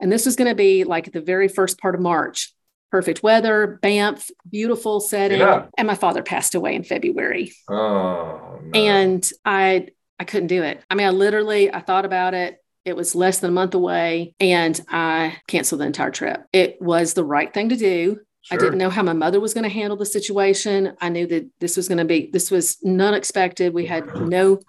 [0.02, 2.54] And this was going to be like the very first part of March
[2.92, 5.40] perfect weather, Banff, beautiful setting.
[5.40, 5.68] Yeah.
[5.78, 7.54] And my father passed away in February.
[7.70, 8.80] Oh, no.
[8.80, 9.88] and I
[10.20, 10.84] I couldn't do it.
[10.90, 12.58] I mean, I literally I thought about it.
[12.84, 16.44] It was less than a month away, and I canceled the entire trip.
[16.52, 18.20] It was the right thing to do.
[18.44, 18.58] Sure.
[18.58, 20.94] I didn't know how my mother was going to handle the situation.
[21.00, 23.74] I knew that this was going to be this was unexpected.
[23.74, 24.60] We had no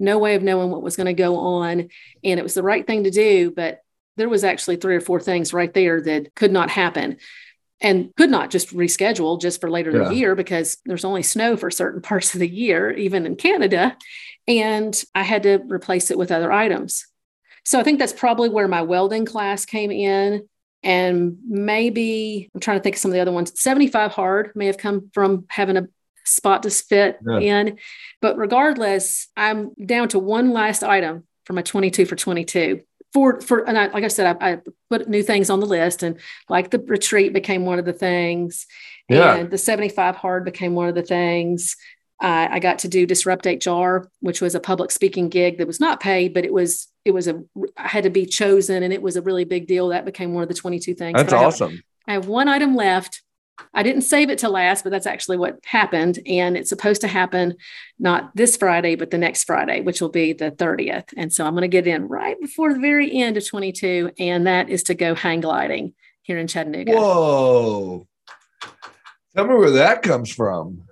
[0.00, 1.88] no way of knowing what was going to go on,
[2.24, 3.52] and it was the right thing to do.
[3.52, 3.82] But
[4.16, 7.18] there was actually three or four things right there that could not happen
[7.80, 10.02] and could not just reschedule just for later yeah.
[10.02, 13.36] in the year because there's only snow for certain parts of the year, even in
[13.36, 13.96] Canada.
[14.48, 17.06] And I had to replace it with other items.
[17.64, 20.48] So I think that's probably where my welding class came in.
[20.82, 23.60] And maybe I'm trying to think of some of the other ones.
[23.60, 25.88] 75 hard may have come from having a
[26.24, 27.38] spot to fit yeah.
[27.38, 27.78] in.
[28.22, 32.80] But regardless, I'm down to one last item for my 22 for 22
[33.12, 36.02] for for and I, like I said, I, I, put new things on the list,
[36.02, 38.66] and like the retreat became one of the things,
[39.08, 39.34] yeah.
[39.34, 41.76] and the seventy five hard became one of the things.
[42.22, 45.80] Uh, I got to do disrupt HR, which was a public speaking gig that was
[45.80, 47.42] not paid, but it was it was a
[47.76, 49.88] I had to be chosen, and it was a really big deal.
[49.88, 51.16] That became one of the twenty two things.
[51.16, 51.82] That's awesome.
[52.06, 53.22] I have one item left
[53.74, 56.18] I didn't save it to last, but that's actually what happened.
[56.26, 57.56] And it's supposed to happen
[57.98, 61.12] not this Friday, but the next Friday, which will be the 30th.
[61.16, 64.12] And so I'm going to get in right before the very end of 22.
[64.18, 66.92] And that is to go hang gliding here in Chattanooga.
[66.92, 68.06] Whoa.
[69.34, 70.82] Tell me where that comes from.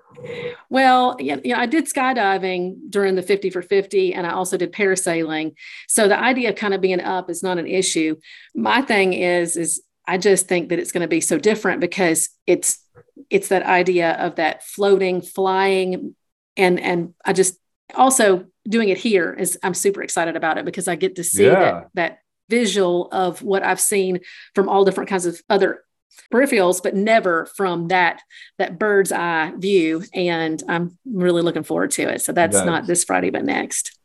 [0.71, 4.57] Well, yeah, you know, I did skydiving during the 50 for 50, and I also
[4.57, 5.55] did parasailing.
[5.89, 8.17] So the idea of kind of being up is not an issue.
[8.55, 12.31] My thing is, is I just think that it's going to be so different because
[12.47, 12.85] it's
[13.31, 16.15] it's that idea of that floating, flying,
[16.57, 17.59] and and I just
[17.95, 21.47] also doing it here is I'm super excited about it because I get to see
[21.47, 21.55] yeah.
[21.55, 24.21] that that visual of what I've seen
[24.55, 25.85] from all different kinds of other
[26.33, 28.21] peripherals, but never from that
[28.59, 30.05] that bird's eye view.
[30.15, 32.23] And I'm really looking forward to it.
[32.23, 33.99] So that's that not is, this Friday, but next.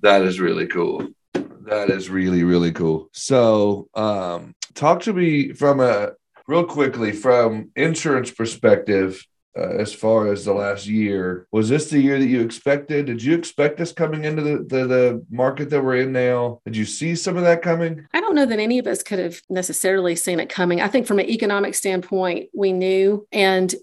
[0.00, 1.08] That is really cool.
[1.34, 3.08] That is really really cool.
[3.12, 6.12] So um, talk to me from a
[6.46, 9.24] real quickly from insurance perspective
[9.56, 11.46] uh, as far as the last year.
[11.52, 13.06] Was this the year that you expected?
[13.06, 16.60] Did you expect this coming into the, the, the market that we're in now?
[16.64, 18.06] Did you see some of that coming?
[18.12, 20.80] I don't know that any of us could have necessarily seen it coming.
[20.80, 23.74] I think from an economic standpoint we knew and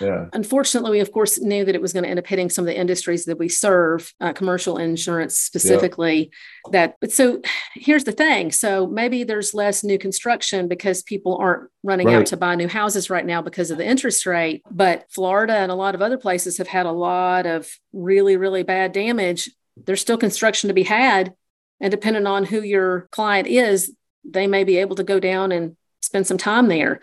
[0.00, 0.26] yeah.
[0.32, 2.66] Unfortunately, we of course knew that it was going to end up hitting some of
[2.66, 6.30] the industries that we serve, uh, commercial insurance specifically.
[6.66, 6.72] Yep.
[6.72, 7.40] That, but so
[7.74, 12.16] here's the thing: so maybe there's less new construction because people aren't running right.
[12.16, 14.62] out to buy new houses right now because of the interest rate.
[14.70, 18.62] But Florida and a lot of other places have had a lot of really, really
[18.62, 19.50] bad damage.
[19.76, 21.34] There's still construction to be had,
[21.80, 23.92] and depending on who your client is,
[24.24, 27.00] they may be able to go down and spend some time there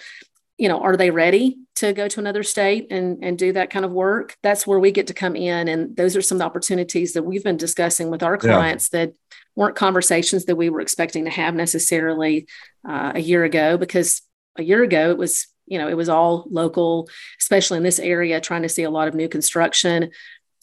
[0.61, 3.85] you know, are they ready to go to another state and, and do that kind
[3.85, 4.37] of work?
[4.41, 5.67] That's where we get to come in.
[5.67, 9.05] And those are some of the opportunities that we've been discussing with our clients yeah.
[9.05, 9.13] that
[9.55, 12.47] weren't conversations that we were expecting to have necessarily
[12.87, 14.21] uh, a year ago because
[14.57, 18.41] a year ago, it was, you know, it was all local, especially in this area,
[18.41, 20.11] trying to see a lot of new construction,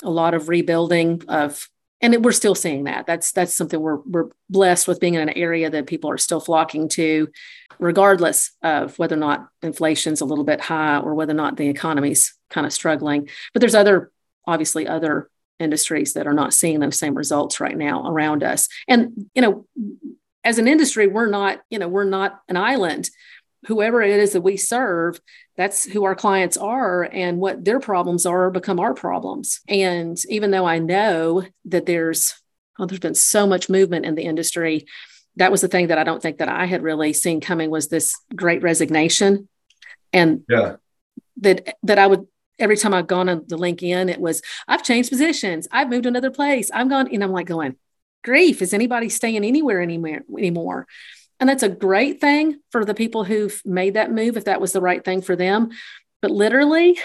[0.03, 1.69] a lot of rebuilding of
[2.01, 3.07] and it, we're still seeing that.
[3.07, 6.41] That's that's something we're we're blessed with being in an area that people are still
[6.41, 7.29] flocking to,
[7.79, 11.69] regardless of whether or not inflation's a little bit high or whether or not the
[11.69, 13.29] economy's kind of struggling.
[13.53, 14.13] But there's other
[14.47, 18.69] obviously other industries that are not seeing those same results right now around us.
[18.87, 19.67] And you know,
[20.45, 23.11] as an industry, we're not you know we're not an island
[23.67, 25.21] whoever it is that we serve,
[25.59, 29.61] that's who our clients are and what their problems are become our problems.
[29.69, 32.41] And even though I know that there's
[32.79, 34.87] oh, there's been so much movement in the industry,
[35.35, 37.89] that was the thing that I don't think that I had really seen coming was
[37.89, 39.49] this great resignation.
[40.13, 40.77] And yeah.
[41.39, 42.29] that that I would
[42.61, 46.09] every time I've gone on the LinkedIn, it was I've changed positions, I've moved to
[46.09, 47.75] another place, I've gone, and I'm like going,
[48.23, 50.87] grief, is anybody staying anywhere anymore anymore?
[51.41, 54.73] And that's a great thing for the people who've made that move, if that was
[54.73, 55.71] the right thing for them.
[56.21, 56.99] But literally,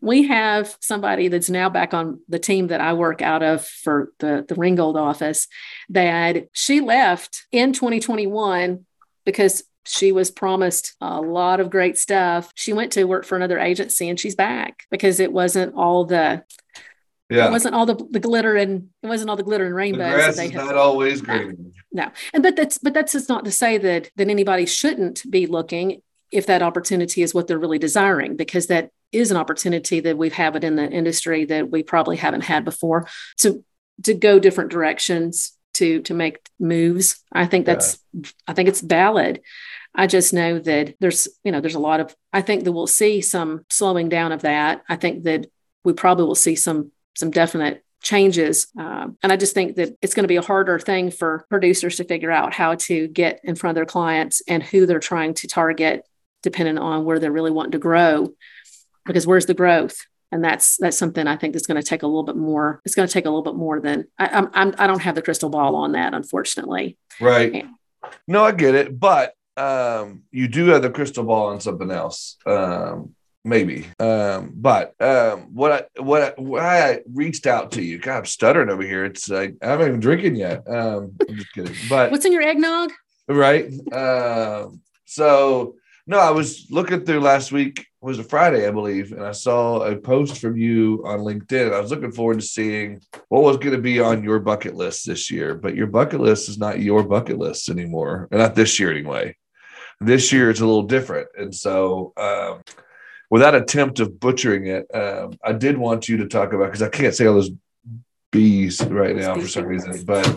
[0.00, 4.12] we have somebody that's now back on the team that I work out of for
[4.18, 5.48] the, the Ringgold office
[5.90, 8.84] that she left in 2021
[9.24, 12.52] because she was promised a lot of great stuff.
[12.54, 16.44] She went to work for another agency and she's back because it wasn't all the
[17.34, 17.48] yeah.
[17.48, 20.12] It wasn't all the, the glitter and it wasn't all the glitter and rainbows.
[20.12, 21.72] The grass is not always green.
[21.92, 22.04] No.
[22.04, 22.12] no.
[22.32, 26.02] And but that's but that's just not to say that that anybody shouldn't be looking
[26.30, 30.32] if that opportunity is what they're really desiring, because that is an opportunity that we've
[30.32, 33.06] had it in the industry that we probably haven't had before.
[33.38, 33.64] To
[34.02, 37.22] to go different directions to to make moves.
[37.32, 38.30] I think that's yeah.
[38.48, 39.40] I think it's valid.
[39.96, 42.88] I just know that there's, you know, there's a lot of, I think that we'll
[42.88, 44.82] see some slowing down of that.
[44.88, 45.46] I think that
[45.84, 48.66] we probably will see some some definite changes.
[48.78, 51.96] Um, and I just think that it's going to be a harder thing for producers
[51.96, 55.34] to figure out how to get in front of their clients and who they're trying
[55.34, 56.06] to target,
[56.42, 58.34] depending on where they're really wanting to grow.
[59.06, 59.96] Because where's the growth?
[60.32, 62.80] And that's that's something I think that's going to take a little bit more.
[62.84, 65.14] It's going to take a little bit more than I, I'm, I'm I don't have
[65.14, 66.98] the crystal ball on that, unfortunately.
[67.20, 67.52] Right.
[67.54, 67.68] And,
[68.26, 72.36] no, I get it, but um, you do have the crystal ball on something else.
[72.44, 73.13] Um,
[73.44, 73.86] maybe.
[73.98, 78.24] Um, but um, what I what I, why I reached out to you, God, I'm
[78.26, 79.04] stuttering over here.
[79.04, 80.68] It's like I haven't even drinking yet.
[80.68, 81.74] Um, I'm just kidding.
[81.88, 82.92] But what's in your eggnog?
[83.28, 83.66] Right.
[83.92, 85.76] Um, so
[86.06, 89.80] no, I was looking through last week was a Friday, I believe, and I saw
[89.80, 91.72] a post from you on LinkedIn.
[91.72, 95.06] I was looking forward to seeing what was going to be on your bucket list
[95.06, 98.90] this year, but your bucket list is not your bucket list anymore, not this year
[98.90, 99.34] anyway.
[100.00, 102.62] This year it's a little different, and so um,
[103.34, 106.88] without attempt of butchering it, um, I did want you to talk about because I
[106.88, 107.50] can't say all those
[108.30, 110.28] B's right now for some reason, but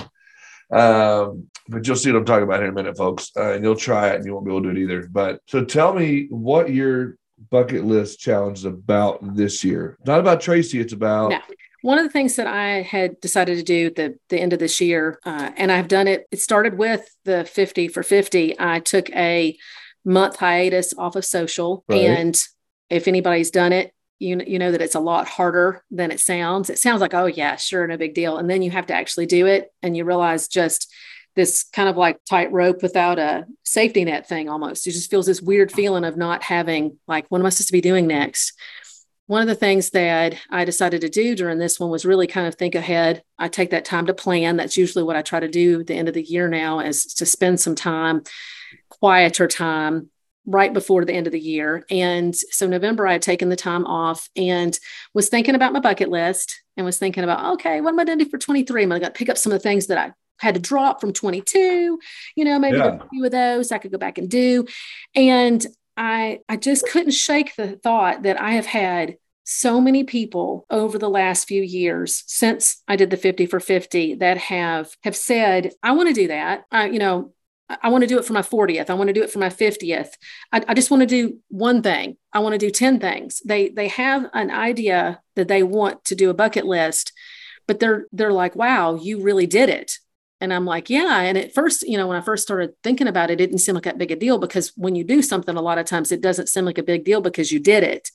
[0.71, 3.63] um, but you'll see what I'm talking about here in a minute, folks, uh, and
[3.63, 5.07] you'll try it and you won't be able to do it either.
[5.07, 7.19] But so tell me what your
[7.51, 9.99] bucket list challenge is about this year.
[10.03, 11.29] Not about Tracy, it's about.
[11.29, 11.39] No.
[11.83, 14.60] One of the things that I had decided to do at the, the end of
[14.60, 18.55] this year, uh, and I've done it, it started with the 50 for 50.
[18.60, 19.55] I took a
[20.03, 22.01] month hiatus off of social right.
[22.01, 22.47] and
[22.89, 26.69] if anybody's done it, you, you know that it's a lot harder than it sounds.
[26.69, 28.38] It sounds like, oh, yeah, sure, no big deal.
[28.38, 29.71] And then you have to actually do it.
[29.84, 30.91] And you realize just
[31.36, 34.88] this kind of like tightrope without a safety net thing almost.
[34.88, 37.73] It just feels this weird feeling of not having, like, what am I supposed to
[37.73, 38.54] be doing next?
[39.28, 42.47] One of the things that I decided to do during this one was really kind
[42.47, 43.21] of think ahead.
[43.38, 44.58] I take that time to plan.
[44.58, 47.06] That's usually what I try to do at the end of the year now is
[47.15, 48.23] to spend some time,
[48.89, 50.10] quieter time,
[50.47, 51.86] right before the end of the year.
[51.91, 54.77] And so November, I had taken the time off and
[55.13, 58.17] was thinking about my bucket list and was thinking about, okay, what am I going
[58.17, 58.83] to do for 23?
[58.83, 61.01] Am I'm going to pick up some of the things that I had to drop
[61.01, 61.99] from 22,
[62.36, 62.99] you know, maybe yeah.
[63.01, 64.65] a few of those I could go back and do.
[65.15, 65.65] And
[65.97, 70.98] I, I just couldn't shake the thought that I have had so many people over
[70.98, 75.71] the last few years since I did the 50 for 50 that have have said,
[75.81, 76.65] I want to do that.
[76.69, 77.33] I, you know,
[77.69, 78.89] I want to do it for my 40th.
[78.89, 80.09] I want to do it for my 50th.
[80.53, 82.17] I, I just want to do one thing.
[82.31, 83.41] I want to do 10 things.
[83.45, 87.11] They they have an idea that they want to do a bucket list,
[87.67, 89.97] but they're they're like, wow, you really did it.
[90.39, 91.21] And I'm like, yeah.
[91.21, 93.75] And at first, you know, when I first started thinking about it, it didn't seem
[93.75, 96.21] like that big a deal because when you do something, a lot of times it
[96.21, 98.11] doesn't seem like a big deal because you did it.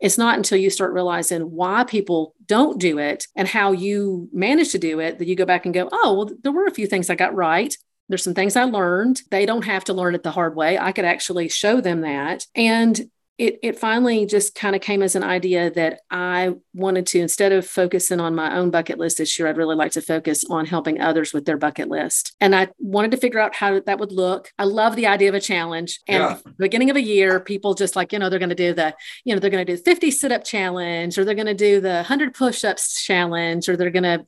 [0.00, 4.72] It's not until you start realizing why people don't do it and how you manage
[4.72, 6.88] to do it that you go back and go, oh, well, there were a few
[6.88, 7.74] things I got right.
[8.12, 9.22] There's some things I learned.
[9.30, 10.76] They don't have to learn it the hard way.
[10.76, 12.44] I could actually show them that.
[12.54, 13.00] And
[13.38, 17.52] it, it finally just kind of came as an idea that I wanted to, instead
[17.52, 20.66] of focusing on my own bucket list this year, I'd really like to focus on
[20.66, 22.36] helping others with their bucket list.
[22.38, 24.52] And I wanted to figure out how that would look.
[24.58, 25.98] I love the idea of a challenge.
[26.06, 26.52] And yeah.
[26.58, 28.94] beginning of a year, people just like, you know, they're going to do the,
[29.24, 31.80] you know, they're going to do 50 sit up challenge or they're going to do
[31.80, 34.26] the 100 push ups challenge or they're going to,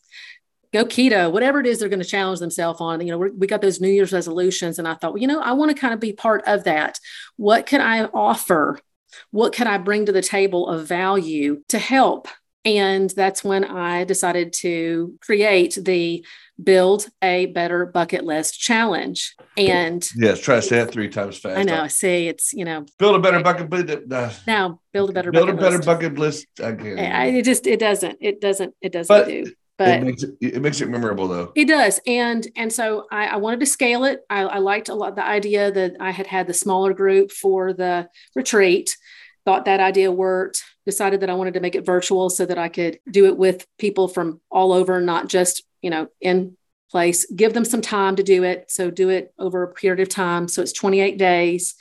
[0.74, 3.00] go keto, whatever it is they're going to challenge themselves on.
[3.00, 5.52] You know, we got those New Year's resolutions, and I thought, well, you know, I
[5.52, 6.98] want to kind of be part of that.
[7.36, 8.78] What can I offer
[9.30, 12.28] what can I bring to the table of value to help?
[12.66, 16.24] And that's when I decided to create the
[16.62, 19.34] build a better bucket list challenge.
[19.56, 21.58] And yes, try to say it three times fast.
[21.58, 21.82] I know.
[21.82, 24.10] I see, it's you know, build a better bucket list.
[24.10, 25.86] Uh, now, build a better build bucket a better list.
[25.86, 26.46] bucket list.
[26.58, 29.44] Again, it just it doesn't it doesn't it doesn't but do
[29.76, 33.26] but it makes it, it, makes it memorable though it does and and so I,
[33.26, 36.26] I, wanted to scale it I, I liked a lot the idea that i had
[36.26, 38.96] had the smaller group for the retreat
[39.44, 42.68] thought that idea worked, decided that I wanted to make it virtual so that I
[42.68, 46.56] could do it with people from all over, not just, you know, in
[46.90, 48.70] place, give them some time to do it.
[48.70, 50.48] So do it over a period of time.
[50.48, 51.74] So it's 28 days.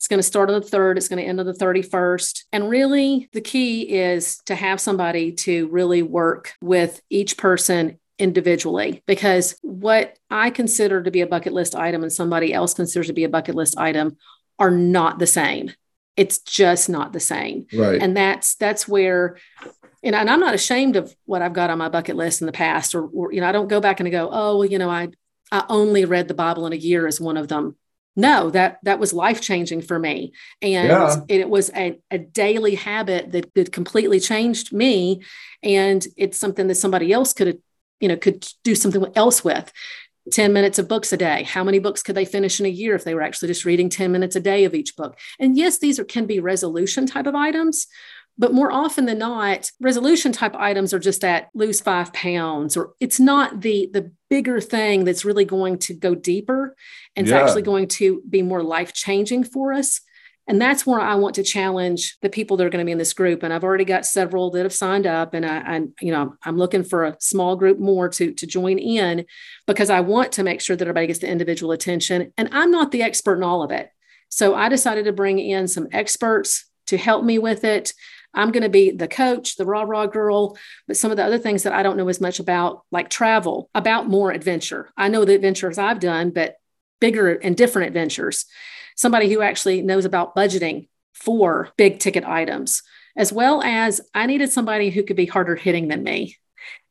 [0.00, 2.44] It's going to start on the third, it's going to end on the 31st.
[2.52, 9.02] And really, the key is to have somebody to really work with each person individually
[9.06, 13.12] because what I consider to be a bucket list item and somebody else considers to
[13.12, 14.16] be a bucket list item
[14.58, 15.70] are not the same.
[16.16, 17.66] It's just not the same.
[17.70, 18.00] Right.
[18.00, 19.36] And that's that's where
[20.02, 22.52] and, and i'm not ashamed of what i've got on my bucket list in the
[22.52, 24.88] past or, or you know i don't go back and go oh well you know
[24.88, 25.08] i
[25.52, 27.76] i only read the bible in a year as one of them
[28.16, 31.16] no that that was life changing for me and yeah.
[31.28, 35.22] it, it, was a, a daily habit that, that completely changed me
[35.62, 37.60] and it's something that somebody else could
[38.00, 39.72] you know could do something else with
[40.32, 41.42] 10 minutes of books a day.
[41.44, 43.88] How many books could they finish in a year if they were actually just reading
[43.88, 45.18] 10 minutes a day of each book?
[45.38, 47.86] And yes, these are, can be resolution type of items,
[48.40, 52.94] but more often than not, resolution type items are just that lose five pounds, or
[52.98, 56.74] it's not the the bigger thing that's really going to go deeper
[57.14, 57.34] and yeah.
[57.34, 60.00] it's actually going to be more life changing for us.
[60.48, 62.98] And that's where I want to challenge the people that are going to be in
[62.98, 63.42] this group.
[63.42, 66.56] And I've already got several that have signed up, and I, I, you know, I'm
[66.56, 69.26] looking for a small group more to to join in
[69.66, 72.32] because I want to make sure that everybody gets the individual attention.
[72.38, 73.90] And I'm not the expert in all of it,
[74.30, 77.92] so I decided to bring in some experts to help me with it.
[78.34, 80.56] I'm going to be the coach, the rah rah girl,
[80.86, 83.70] but some of the other things that I don't know as much about, like travel,
[83.74, 84.90] about more adventure.
[84.96, 86.56] I know the adventures I've done, but
[87.00, 88.44] bigger and different adventures
[89.00, 92.82] somebody who actually knows about budgeting for big ticket items,
[93.16, 96.36] as well as I needed somebody who could be harder hitting than me.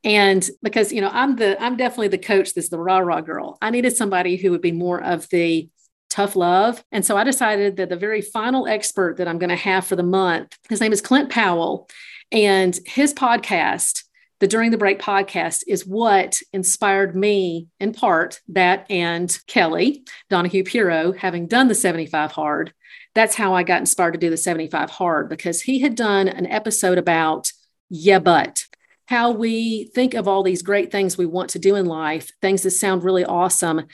[0.03, 3.59] And because, you know, I'm the, I'm definitely the coach that's the rah rah girl.
[3.61, 5.69] I needed somebody who would be more of the
[6.09, 6.83] tough love.
[6.91, 9.95] And so I decided that the very final expert that I'm going to have for
[9.95, 11.89] the month, his name is Clint Powell.
[12.31, 14.03] And his podcast
[14.39, 20.63] the During the Break podcast is what inspired me in part, that and Kelly Donahue
[20.63, 22.73] Puro having done the 75 hard.
[23.15, 26.45] That's how I got inspired to do the 75 hard because he had done an
[26.45, 27.51] episode about,
[27.89, 28.63] yeah, but
[29.07, 32.63] how we think of all these great things we want to do in life, things
[32.63, 33.87] that sound really awesome.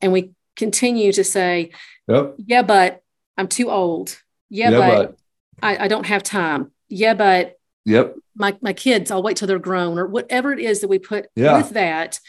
[0.00, 1.70] And we continue to say,
[2.08, 2.34] yep.
[2.38, 3.02] yeah, but
[3.36, 4.18] I'm too old.
[4.50, 5.18] Yeah, yeah but, but.
[5.62, 6.72] I, I don't have time.
[6.88, 8.16] Yeah, but Yep.
[8.36, 11.26] My my kids, I'll wait till they're grown or whatever it is that we put
[11.34, 11.56] yeah.
[11.56, 12.20] with that.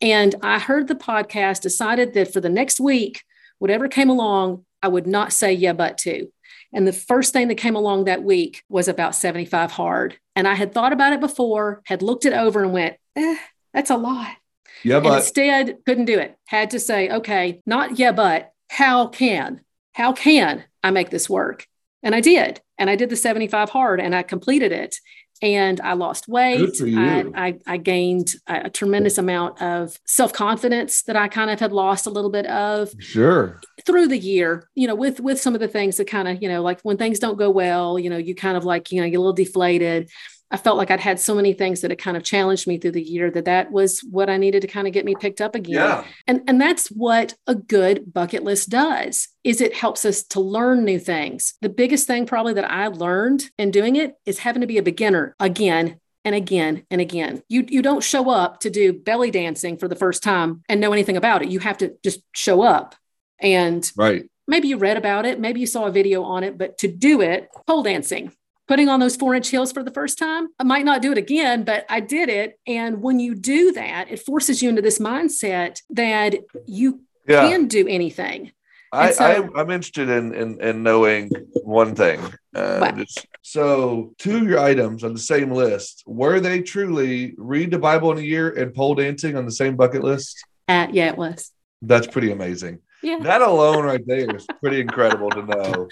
[0.00, 3.22] And I heard the podcast, decided that for the next week,
[3.58, 6.28] whatever came along, I would not say yeah, but to.
[6.72, 10.18] And the first thing that came along that week was about 75 hard.
[10.34, 13.36] And I had thought about it before, had looked it over and went, eh,
[13.72, 14.34] that's a lot.
[14.82, 16.36] Yeah, but instead couldn't do it.
[16.46, 19.60] Had to say, okay, not yeah, but how can,
[19.92, 21.66] how can I make this work?
[22.02, 22.60] And I did.
[22.78, 24.96] And I did the 75 hard and I completed it.
[25.42, 26.80] And I lost weight.
[26.80, 31.60] I, I, I, gained a, a tremendous amount of self confidence that I kind of
[31.60, 32.94] had lost a little bit of.
[32.98, 33.60] Sure.
[33.84, 36.48] Through the year, you know, with with some of the things that kind of, you
[36.48, 39.08] know, like when things don't go well, you know, you kind of like, you know,
[39.10, 40.08] get a little deflated.
[40.54, 42.92] I felt like I'd had so many things that had kind of challenged me through
[42.92, 45.56] the year that that was what I needed to kind of get me picked up
[45.56, 45.74] again.
[45.74, 46.04] Yeah.
[46.28, 49.26] And and that's what a good bucket list does.
[49.42, 51.54] Is it helps us to learn new things.
[51.60, 54.82] The biggest thing probably that I learned in doing it is having to be a
[54.84, 57.42] beginner again and again and again.
[57.48, 60.92] You you don't show up to do belly dancing for the first time and know
[60.92, 61.50] anything about it.
[61.50, 62.94] You have to just show up
[63.40, 64.26] and right.
[64.46, 67.22] Maybe you read about it, maybe you saw a video on it, but to do
[67.22, 68.30] it, pole dancing,
[68.66, 70.48] putting on those four inch heels for the first time.
[70.58, 72.58] I might not do it again, but I did it.
[72.66, 76.34] And when you do that, it forces you into this mindset that
[76.66, 77.48] you yeah.
[77.48, 78.52] can do anything.
[78.92, 81.30] I, so, I am interested in, in in knowing
[81.64, 82.20] one thing.
[82.54, 83.04] Uh,
[83.42, 88.12] so two of your items on the same list were they truly read the Bible
[88.12, 90.44] in a year and pole dancing on the same bucket list?
[90.68, 91.50] Uh, yeah, it was.
[91.82, 92.78] That's pretty amazing.
[93.04, 93.18] Yeah.
[93.20, 95.88] That alone right there is pretty incredible to know.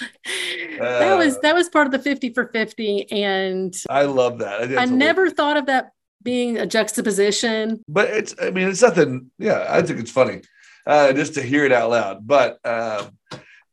[0.80, 4.76] Uh, that was that was part of the 50 for 50 and I love that.
[4.76, 5.92] I, I never thought of that
[6.22, 7.84] being a juxtaposition.
[7.86, 10.40] But it's I mean it's nothing yeah, I think it's funny.
[10.86, 12.26] Uh, just to hear it out loud.
[12.26, 13.16] But um,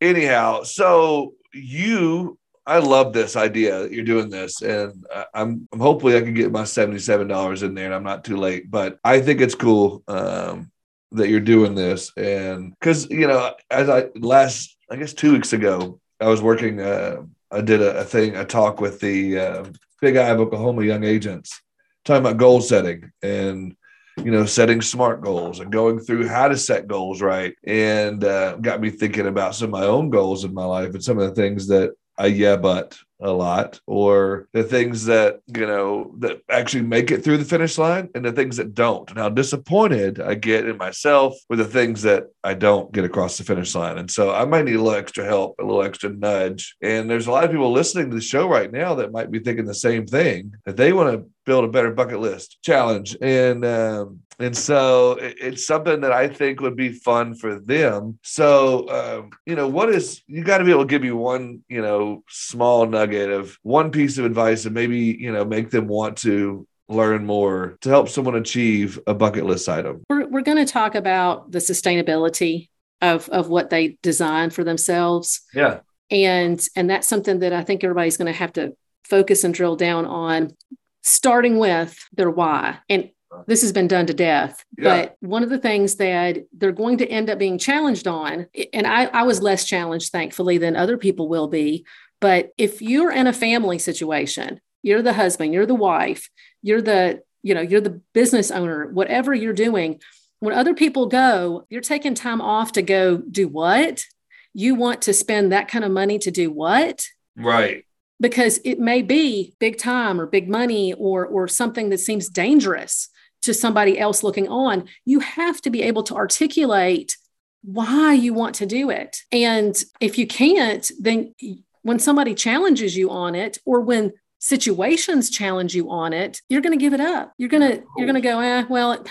[0.02, 2.38] anyhow, so you
[2.70, 6.52] I love this idea that you're doing this, and I'm, I'm hopefully I can get
[6.52, 8.70] my seventy seven dollars in there, and I'm not too late.
[8.70, 10.04] But I think it's cool.
[10.08, 10.70] Um,
[11.12, 12.12] that you're doing this.
[12.18, 16.80] And because you know as i last i guess two weeks ago i was working
[16.80, 17.18] uh,
[17.52, 19.66] i did a, a, thing a talk with the uh,
[20.02, 21.62] Big I of oklahoma young agents
[22.06, 23.76] talking about goal setting and
[24.24, 27.56] you know setting smart goals and going through how to set goals right.
[27.64, 31.04] And uh, got me thinking about some of my own goals in my life and
[31.04, 35.66] some of the things that i yeah but a lot or the things that you
[35.66, 39.10] know that actually make it through the finish line and the things that don't.
[39.10, 43.38] And how disappointed i get in myself with the things that i don't get across
[43.38, 43.98] the finish line.
[43.98, 46.76] And so i might need a little extra help a little extra nudge.
[46.82, 49.40] And there's a lot of people listening to the show right now that might be
[49.40, 53.66] thinking the same thing that they want to build a better bucket list challenge and
[53.66, 58.20] um, and so it's something that I think would be fun for them.
[58.24, 61.62] So, um, you know, what is you got to be able to give you one,
[61.68, 65.88] you know, small nugget of one piece of advice and maybe, you know, make them
[65.88, 70.04] want to learn more to help someone achieve a bucket list item.
[70.10, 72.70] We're, we're going to talk about the sustainability
[73.02, 75.42] of, of what they design for themselves.
[75.54, 75.80] Yeah.
[76.10, 78.74] And, and that's something that I think everybody's going to have to
[79.04, 80.56] focus and drill down on
[81.04, 82.80] starting with their why.
[82.90, 83.10] And
[83.48, 84.64] this has been done to death.
[84.78, 84.84] Yeah.
[84.84, 88.88] But one of the things that they're going to end up being challenged on, and
[88.88, 91.86] I, I was less challenged, thankfully, than other people will be.
[92.22, 96.30] But if you're in a family situation, you're the husband, you're the wife,
[96.62, 100.02] you're the, you know, you're the business owner, whatever you're doing,
[100.40, 104.06] when other people go, you're taking time off to go do what?
[104.54, 107.06] You want to spend that kind of money to do what?
[107.36, 107.86] Right
[108.20, 113.10] because it may be big time or big money or or something that seems dangerous
[113.42, 117.16] to somebody else looking on, you have to be able to articulate
[117.64, 119.22] why you want to do it.
[119.32, 121.34] And if you can't, then
[121.82, 126.78] when somebody challenges you on it or when situations challenge you on it, you're going
[126.78, 127.34] to give it up.
[127.38, 129.04] You're going to you're going to go, "Eh, well,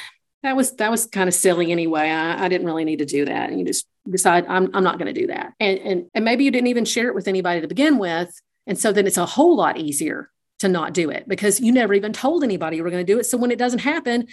[0.42, 2.08] that was that was kind of silly anyway.
[2.08, 4.98] I, I didn't really need to do that." And you just decide I'm I'm not
[4.98, 5.52] going to do that.
[5.60, 8.32] And and and maybe you didn't even share it with anybody to begin with,
[8.68, 11.94] and so then it's a whole lot easier to not do it because you never
[11.94, 13.24] even told anybody you were going to do it.
[13.24, 14.28] So when it doesn't happen,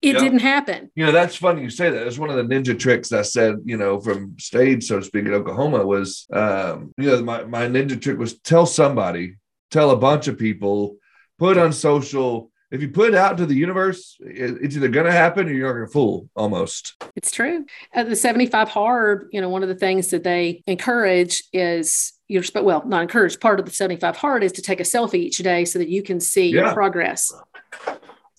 [0.00, 0.18] it yep.
[0.18, 0.90] didn't happen.
[0.94, 2.06] You know, that's funny you say that.
[2.06, 5.26] It's one of the ninja tricks I said, you know, from stage, so to speak,
[5.26, 9.36] in Oklahoma was, um, you know, my, my ninja trick was tell somebody,
[9.70, 10.96] tell a bunch of people,
[11.38, 12.50] put on social.
[12.70, 15.68] If you put it out to the universe, it's either going to happen or you're
[15.68, 17.02] not going to fool almost.
[17.16, 17.64] It's true.
[17.94, 22.44] At the 75 hard, you know, one of the things that they encourage is you're
[22.62, 25.64] well not encouraged part of the 75 hard is to take a selfie each day
[25.64, 26.60] so that you can see yeah.
[26.60, 27.32] your progress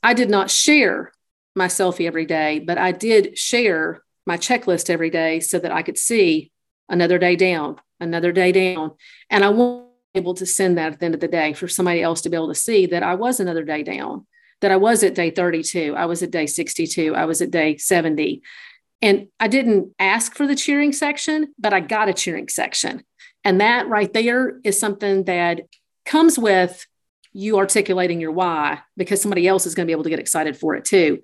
[0.03, 1.11] i did not share
[1.55, 5.81] my selfie every day but i did share my checklist every day so that i
[5.81, 6.51] could see
[6.87, 8.91] another day down another day down
[9.29, 12.01] and i was able to send that at the end of the day for somebody
[12.01, 14.25] else to be able to see that i was another day down
[14.61, 17.77] that i was at day 32 i was at day 62 i was at day
[17.77, 18.41] 70
[19.01, 23.03] and I didn't ask for the cheering section, but I got a cheering section.
[23.43, 25.61] And that right there is something that
[26.05, 26.85] comes with
[27.31, 30.57] you articulating your why because somebody else is going to be able to get excited
[30.57, 31.21] for it too.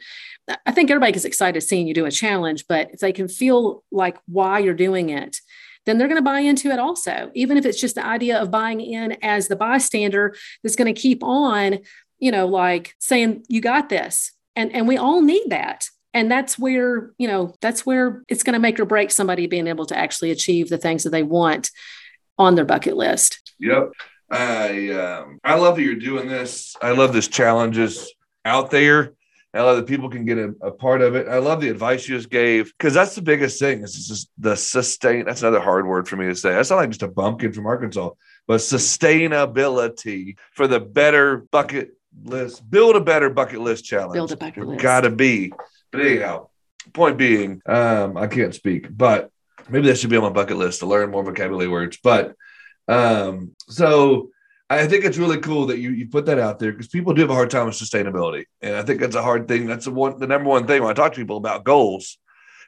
[0.65, 3.83] I think everybody gets excited seeing you do a challenge, but if they can feel
[3.91, 5.37] like why you're doing it,
[5.85, 7.31] then they're going to buy into it also.
[7.33, 10.99] Even if it's just the idea of buying in as the bystander that's going to
[10.99, 11.79] keep on,
[12.19, 14.31] you know, like saying, you got this.
[14.55, 15.87] And, and we all need that.
[16.13, 19.67] And that's where you know that's where it's going to make or break somebody being
[19.67, 21.71] able to actually achieve the things that they want
[22.37, 23.53] on their bucket list.
[23.59, 23.91] Yep.
[24.31, 26.73] I um, i love that you're doing this.
[26.81, 28.13] I love this challenges
[28.45, 29.11] out there
[29.55, 31.27] I love that people can get a, a, part of it.
[31.27, 33.81] I love the advice you just gave because that's the biggest thing.
[33.83, 35.25] Is just the sustain.
[35.25, 36.51] That's another hard word for me to say.
[36.51, 38.11] That's not like just a bumpkin from Arkansas,
[38.47, 41.91] but sustainability for the better bucket
[42.23, 42.69] list.
[42.69, 44.13] Build a better bucket list challenge.
[44.13, 44.81] Build a bucket list.
[44.81, 45.51] Got to be
[45.95, 46.49] but anyhow,
[46.93, 49.31] point being, um, I can't speak, but
[49.69, 51.97] maybe that should be on my bucket list to learn more vocabulary words.
[52.03, 52.35] But
[52.87, 54.31] um, so
[54.69, 57.21] I think it's really cool that you you put that out there because people do
[57.21, 59.67] have a hard time with sustainability, and I think that's a hard thing.
[59.67, 62.17] That's the one, the number one thing when I talk to people about goals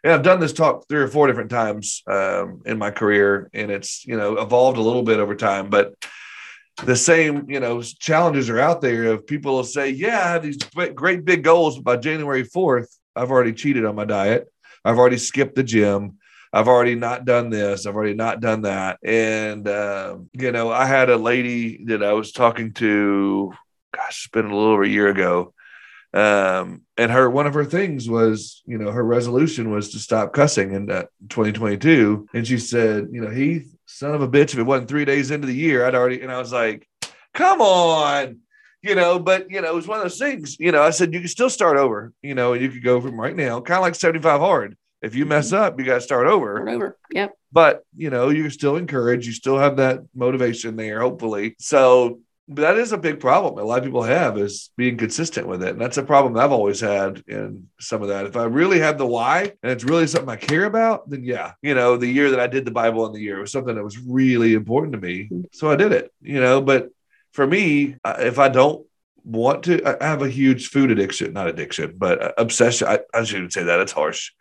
[0.04, 3.72] and I've done this talk three or four different times um, in my career, and
[3.72, 5.93] it's you know evolved a little bit over time, but
[6.84, 10.43] the same you know challenges are out there of people will say, yeah, I have
[10.43, 10.58] these
[10.95, 14.48] great big goals, by January fourth, I've already cheated on my diet,
[14.86, 16.18] I've already skipped the gym.
[16.54, 17.86] I've already not done this.
[17.86, 19.00] I've already not done that.
[19.04, 23.54] And, um, you know, I had a lady that I was talking to,
[23.93, 25.54] gosh, it's been a little over a year ago
[26.14, 30.34] um, and her one of her things was, you know, her resolution was to stop
[30.34, 32.30] cussing in uh, 2022.
[32.34, 35.32] And she said, you know, Heath, son of a bitch, if it wasn't three days
[35.32, 36.22] into the year, I'd already.
[36.22, 36.88] And I was like,
[37.34, 38.39] come on,
[38.82, 39.20] you know.
[39.20, 40.58] But you know, it was one of those things.
[40.60, 42.14] You know, I said you can still start over.
[42.22, 44.78] You know, and you could go from right now, kind of like 75 hard.
[45.02, 45.64] If you mess mm-hmm.
[45.64, 46.58] up, you got to start over.
[46.58, 46.98] Start over.
[47.12, 47.34] Yep.
[47.52, 49.28] But you know, you're still encouraged.
[49.28, 51.56] You still have that motivation there, hopefully.
[51.60, 55.48] So but that is a big problem a lot of people have is being consistent
[55.48, 58.43] with it and that's a problem i've always had in some of that if i
[58.43, 61.98] really have the why and it's really something i care about then yeah you know
[61.98, 64.54] the year that i did the bible in the year was something that was really
[64.54, 66.89] important to me so i did it you know but
[67.32, 68.86] for me if i don't
[69.24, 73.24] want to i have a huge food addiction not addiction but uh, obsession i, I
[73.24, 74.32] shouldn't say that it's harsh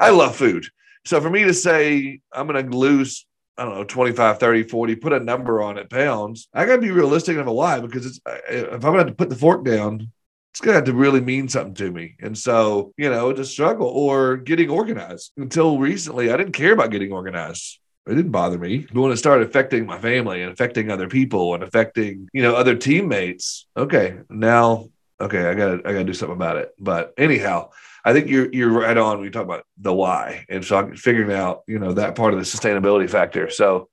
[0.00, 0.66] i love food
[1.04, 3.26] so for me to say i'm going to lose
[3.60, 6.48] I don't know, 25, 30, 40, put a number on it, pounds.
[6.54, 9.28] I got to be realistic of a why because it's, if I'm going to put
[9.28, 10.10] the fork down,
[10.52, 12.16] it's going to have to really mean something to me.
[12.20, 15.32] And so, you know, it's a struggle or getting organized.
[15.36, 17.78] Until recently, I didn't care about getting organized.
[18.06, 18.86] It didn't bother me.
[18.92, 22.56] But when it started affecting my family and affecting other people and affecting, you know,
[22.56, 24.88] other teammates, okay, now,
[25.20, 26.70] okay, I got to, I got to do something about it.
[26.78, 27.70] But anyhow,
[28.04, 30.96] I think you're you're right on when you talk about the why, and so I'm
[30.96, 33.50] figuring out you know that part of the sustainability factor.
[33.50, 33.88] So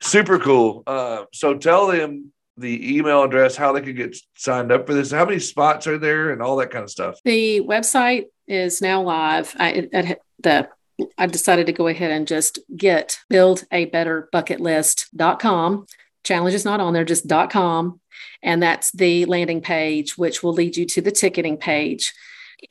[0.00, 0.82] super cool.
[0.86, 5.10] Uh, so tell them the email address, how they can get signed up for this,
[5.10, 7.18] how many spots are there, and all that kind of stuff.
[7.24, 9.54] The website is now live.
[9.58, 10.68] I the
[11.18, 15.86] I decided to go ahead and just get build a better bucket list.com.
[16.24, 18.00] Challenge is not on there, just .com.
[18.42, 22.12] And that's the landing page, which will lead you to the ticketing page.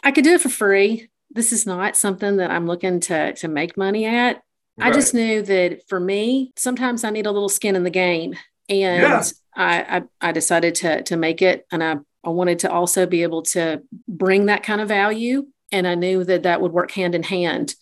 [0.04, 1.10] I could do it for free.
[1.30, 4.42] This is not something that I'm looking to to make money at.
[4.78, 4.90] Right.
[4.90, 8.36] I just knew that for me, sometimes I need a little skin in the game,
[8.70, 9.24] and yeah.
[9.56, 13.24] I, I I decided to to make it, and I I wanted to also be
[13.24, 17.16] able to bring that kind of value, and I knew that that would work hand
[17.16, 17.76] in hand.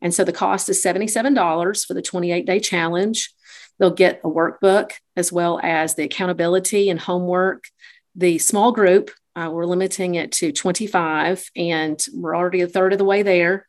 [0.00, 3.34] And so the cost is $77 for the 28 day challenge.
[3.78, 7.64] They'll get a workbook as well as the accountability and homework,
[8.14, 12.98] the small group uh, we're limiting it to 25, and we're already a third of
[12.98, 13.68] the way there.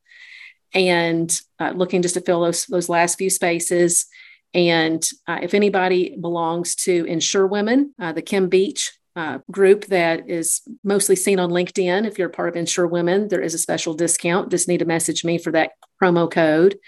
[0.73, 4.07] And uh, looking just to fill those those last few spaces.
[4.53, 10.27] And uh, if anybody belongs to Insure Women, uh, the Kim Beach uh, group that
[10.29, 13.59] is mostly seen on LinkedIn, if you're a part of Insure Women, there is a
[13.59, 14.49] special discount.
[14.49, 16.79] Just need to message me for that promo code,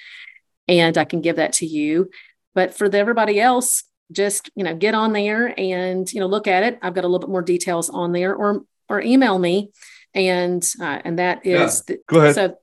[0.67, 2.09] and I can give that to you.
[2.55, 6.45] But for the, everybody else, just you know get on there and you know look
[6.45, 9.71] at it i've got a little bit more details on there or or email me
[10.13, 11.95] and uh, and that is yeah.
[11.95, 12.57] the, go ahead so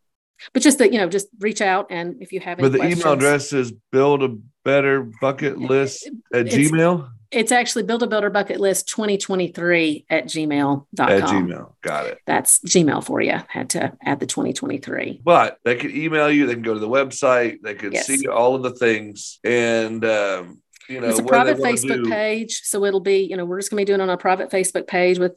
[0.52, 3.12] but just that you know just reach out and if you have but the email
[3.12, 8.30] address is build a better bucket list at it's, gmail it's actually build a better
[8.30, 13.92] bucket list 2023 at gmail.com at gmail got it that's gmail for you had to
[14.04, 17.74] add the 2023 but they can email you they can go to the website they
[17.74, 18.06] can yes.
[18.06, 22.10] see all of the things and um, you know, it's a private Facebook do.
[22.10, 22.62] page.
[22.64, 24.86] So it'll be, you know, we're just going to be doing on a private Facebook
[24.86, 25.36] page with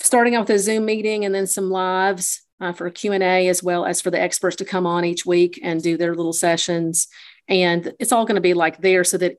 [0.00, 3.84] starting out with a Zoom meeting and then some lives uh, for Q&A as well
[3.84, 7.08] as for the experts to come on each week and do their little sessions.
[7.46, 9.38] And it's all going to be like there so that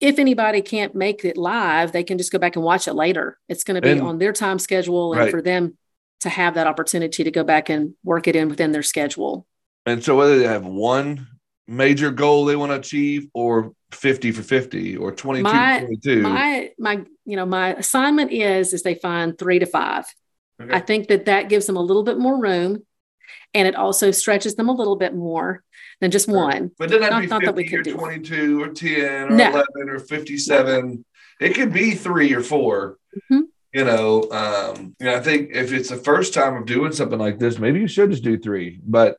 [0.00, 3.38] if anybody can't make it live, they can just go back and watch it later.
[3.48, 5.30] It's going to be and, on their time schedule and right.
[5.30, 5.78] for them
[6.20, 9.46] to have that opportunity to go back and work it in within their schedule.
[9.86, 11.28] And so whether they have one
[11.72, 16.70] major goal they want to achieve or 50 for 50 or 22 my, 22 my
[16.78, 20.04] my you know my assignment is is they find three to five.
[20.60, 20.74] Okay.
[20.74, 22.82] i think that that gives them a little bit more room
[23.54, 25.62] and it also stretches them a little bit more
[26.00, 26.70] than just one.
[26.78, 29.50] But then that be not 50 or 22 or 10 or no.
[29.50, 31.04] 11 or 57
[31.40, 33.40] it could be three or 4 mm-hmm.
[33.74, 37.18] you know um you know i think if it's the first time of doing something
[37.18, 39.16] like this maybe you should just do three but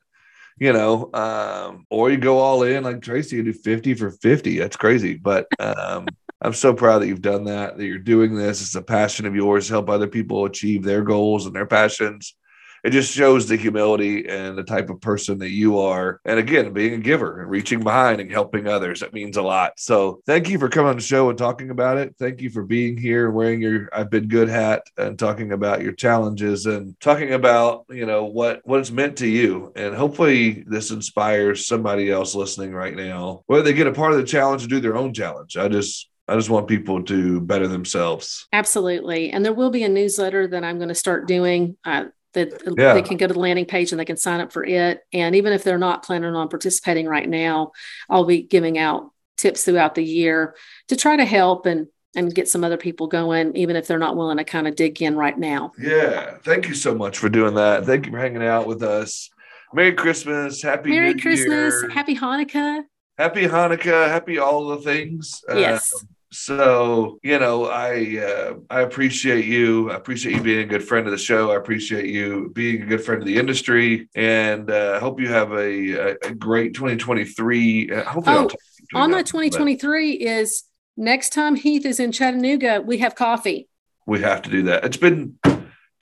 [0.59, 4.59] you know, um, or you go all in like Tracy, you do 50 for 50.
[4.59, 5.15] That's crazy.
[5.15, 6.07] But um,
[6.41, 8.61] I'm so proud that you've done that, that you're doing this.
[8.61, 12.35] It's a passion of yours, help other people achieve their goals and their passions.
[12.83, 16.19] It just shows the humility and the type of person that you are.
[16.25, 19.73] And again, being a giver and reaching behind and helping others, that means a lot.
[19.77, 22.15] So thank you for coming on the show and talking about it.
[22.19, 25.93] Thank you for being here wearing your I've been good hat and talking about your
[25.93, 29.71] challenges and talking about, you know, what what it's meant to you.
[29.75, 34.17] And hopefully this inspires somebody else listening right now, whether they get a part of
[34.17, 35.57] the challenge or do their own challenge.
[35.57, 38.47] I just I just want people to better themselves.
[38.53, 39.31] Absolutely.
[39.31, 41.75] And there will be a newsletter that I'm going to start doing.
[41.83, 42.93] Uh, that yeah.
[42.93, 45.01] they can go to the landing page and they can sign up for it.
[45.11, 47.71] And even if they're not planning on participating right now,
[48.09, 50.55] I'll be giving out tips throughout the year
[50.87, 54.15] to try to help and and get some other people going, even if they're not
[54.15, 55.71] willing to kind of dig in right now.
[55.79, 56.37] Yeah.
[56.43, 57.85] Thank you so much for doing that.
[57.85, 59.31] Thank you for hanging out with us.
[59.73, 60.61] Merry Christmas.
[60.61, 61.73] Happy Merry New Christmas.
[61.81, 61.89] Year.
[61.89, 62.83] Happy Hanukkah.
[63.17, 64.07] Happy Hanukkah.
[64.07, 65.43] Happy all the things.
[65.49, 65.91] Yes.
[65.99, 69.91] Um, so you know, I uh, I appreciate you.
[69.91, 71.51] I appreciate you being a good friend of the show.
[71.51, 75.51] I appreciate you being a good friend of the industry, and uh, hope you have
[75.51, 77.91] a, a, great 2023.
[77.91, 80.27] Uh, hopefully, oh, on that 2023 but.
[80.27, 80.63] is
[80.97, 83.67] next time Heath is in Chattanooga, we have coffee.
[84.05, 84.83] We have to do that.
[84.83, 85.37] It's been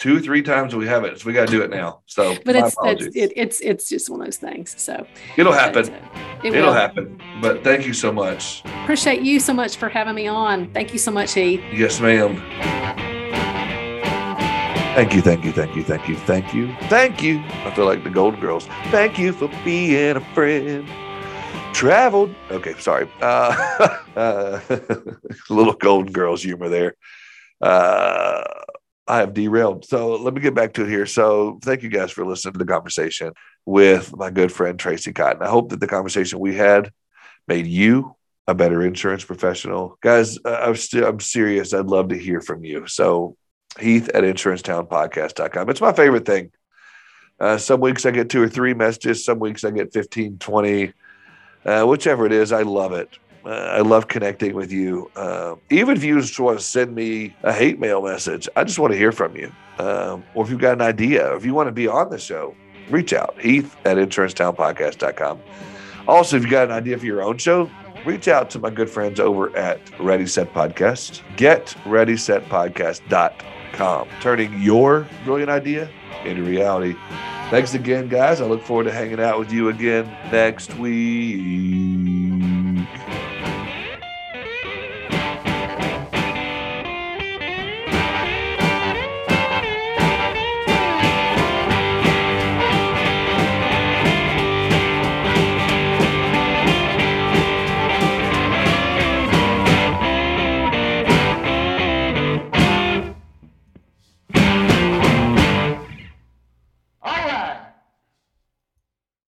[0.01, 1.19] two, three times we have it.
[1.19, 2.01] So we got to do it now.
[2.07, 4.73] So, but it's it's, it, it's it's just one of those things.
[4.77, 5.05] So
[5.37, 5.93] it'll happen.
[6.43, 7.21] It will happen.
[7.39, 8.63] But thank you so much.
[8.83, 10.73] Appreciate you so much for having me on.
[10.73, 11.61] Thank you so much, Heath.
[11.71, 12.35] Yes, ma'am.
[14.95, 17.39] Thank you, thank you, thank you, thank you, thank you, thank you.
[17.63, 18.65] I feel like the Golden Girls.
[18.89, 20.85] Thank you for being a friend.
[21.73, 22.35] Traveled.
[22.49, 23.07] Okay, sorry.
[23.21, 24.59] Uh, uh,
[25.49, 26.95] little Golden Girls humor there.
[27.61, 28.43] Uh,
[29.07, 29.85] I have derailed.
[29.85, 31.05] So let me get back to it here.
[31.05, 33.33] So thank you guys for listening to the conversation
[33.65, 35.43] with my good friend Tracy Cotton.
[35.43, 36.91] I hope that the conversation we had
[37.47, 38.15] made you
[38.47, 39.97] a better insurance professional.
[40.01, 41.73] Guys, I'm I'm serious.
[41.73, 42.87] I'd love to hear from you.
[42.87, 43.37] So
[43.79, 45.69] Heath at insurancetownpodcast.com.
[45.69, 46.51] It's my favorite thing.
[47.39, 49.25] Uh, some weeks I get two or three messages.
[49.25, 50.93] Some weeks I get 15, 20.
[51.63, 53.17] Uh, whichever it is, I love it.
[53.45, 55.11] Uh, I love connecting with you.
[55.15, 58.79] Uh, even if you just want to send me a hate mail message, I just
[58.79, 59.51] want to hear from you.
[59.79, 62.19] Um, or if you've got an idea, or if you want to be on the
[62.19, 62.55] show,
[62.89, 63.39] reach out.
[63.39, 65.39] Heath at insurancetownpodcast.com.
[66.07, 67.69] Also, if you've got an idea for your own show,
[68.05, 71.21] reach out to my good friends over at Ready Set Podcast.
[71.37, 74.07] Get ReadySetPodcast.com.
[74.19, 75.89] Turning your brilliant idea
[76.25, 76.95] into reality.
[77.49, 78.41] Thanks again, guys.
[78.41, 82.30] I look forward to hanging out with you again next week.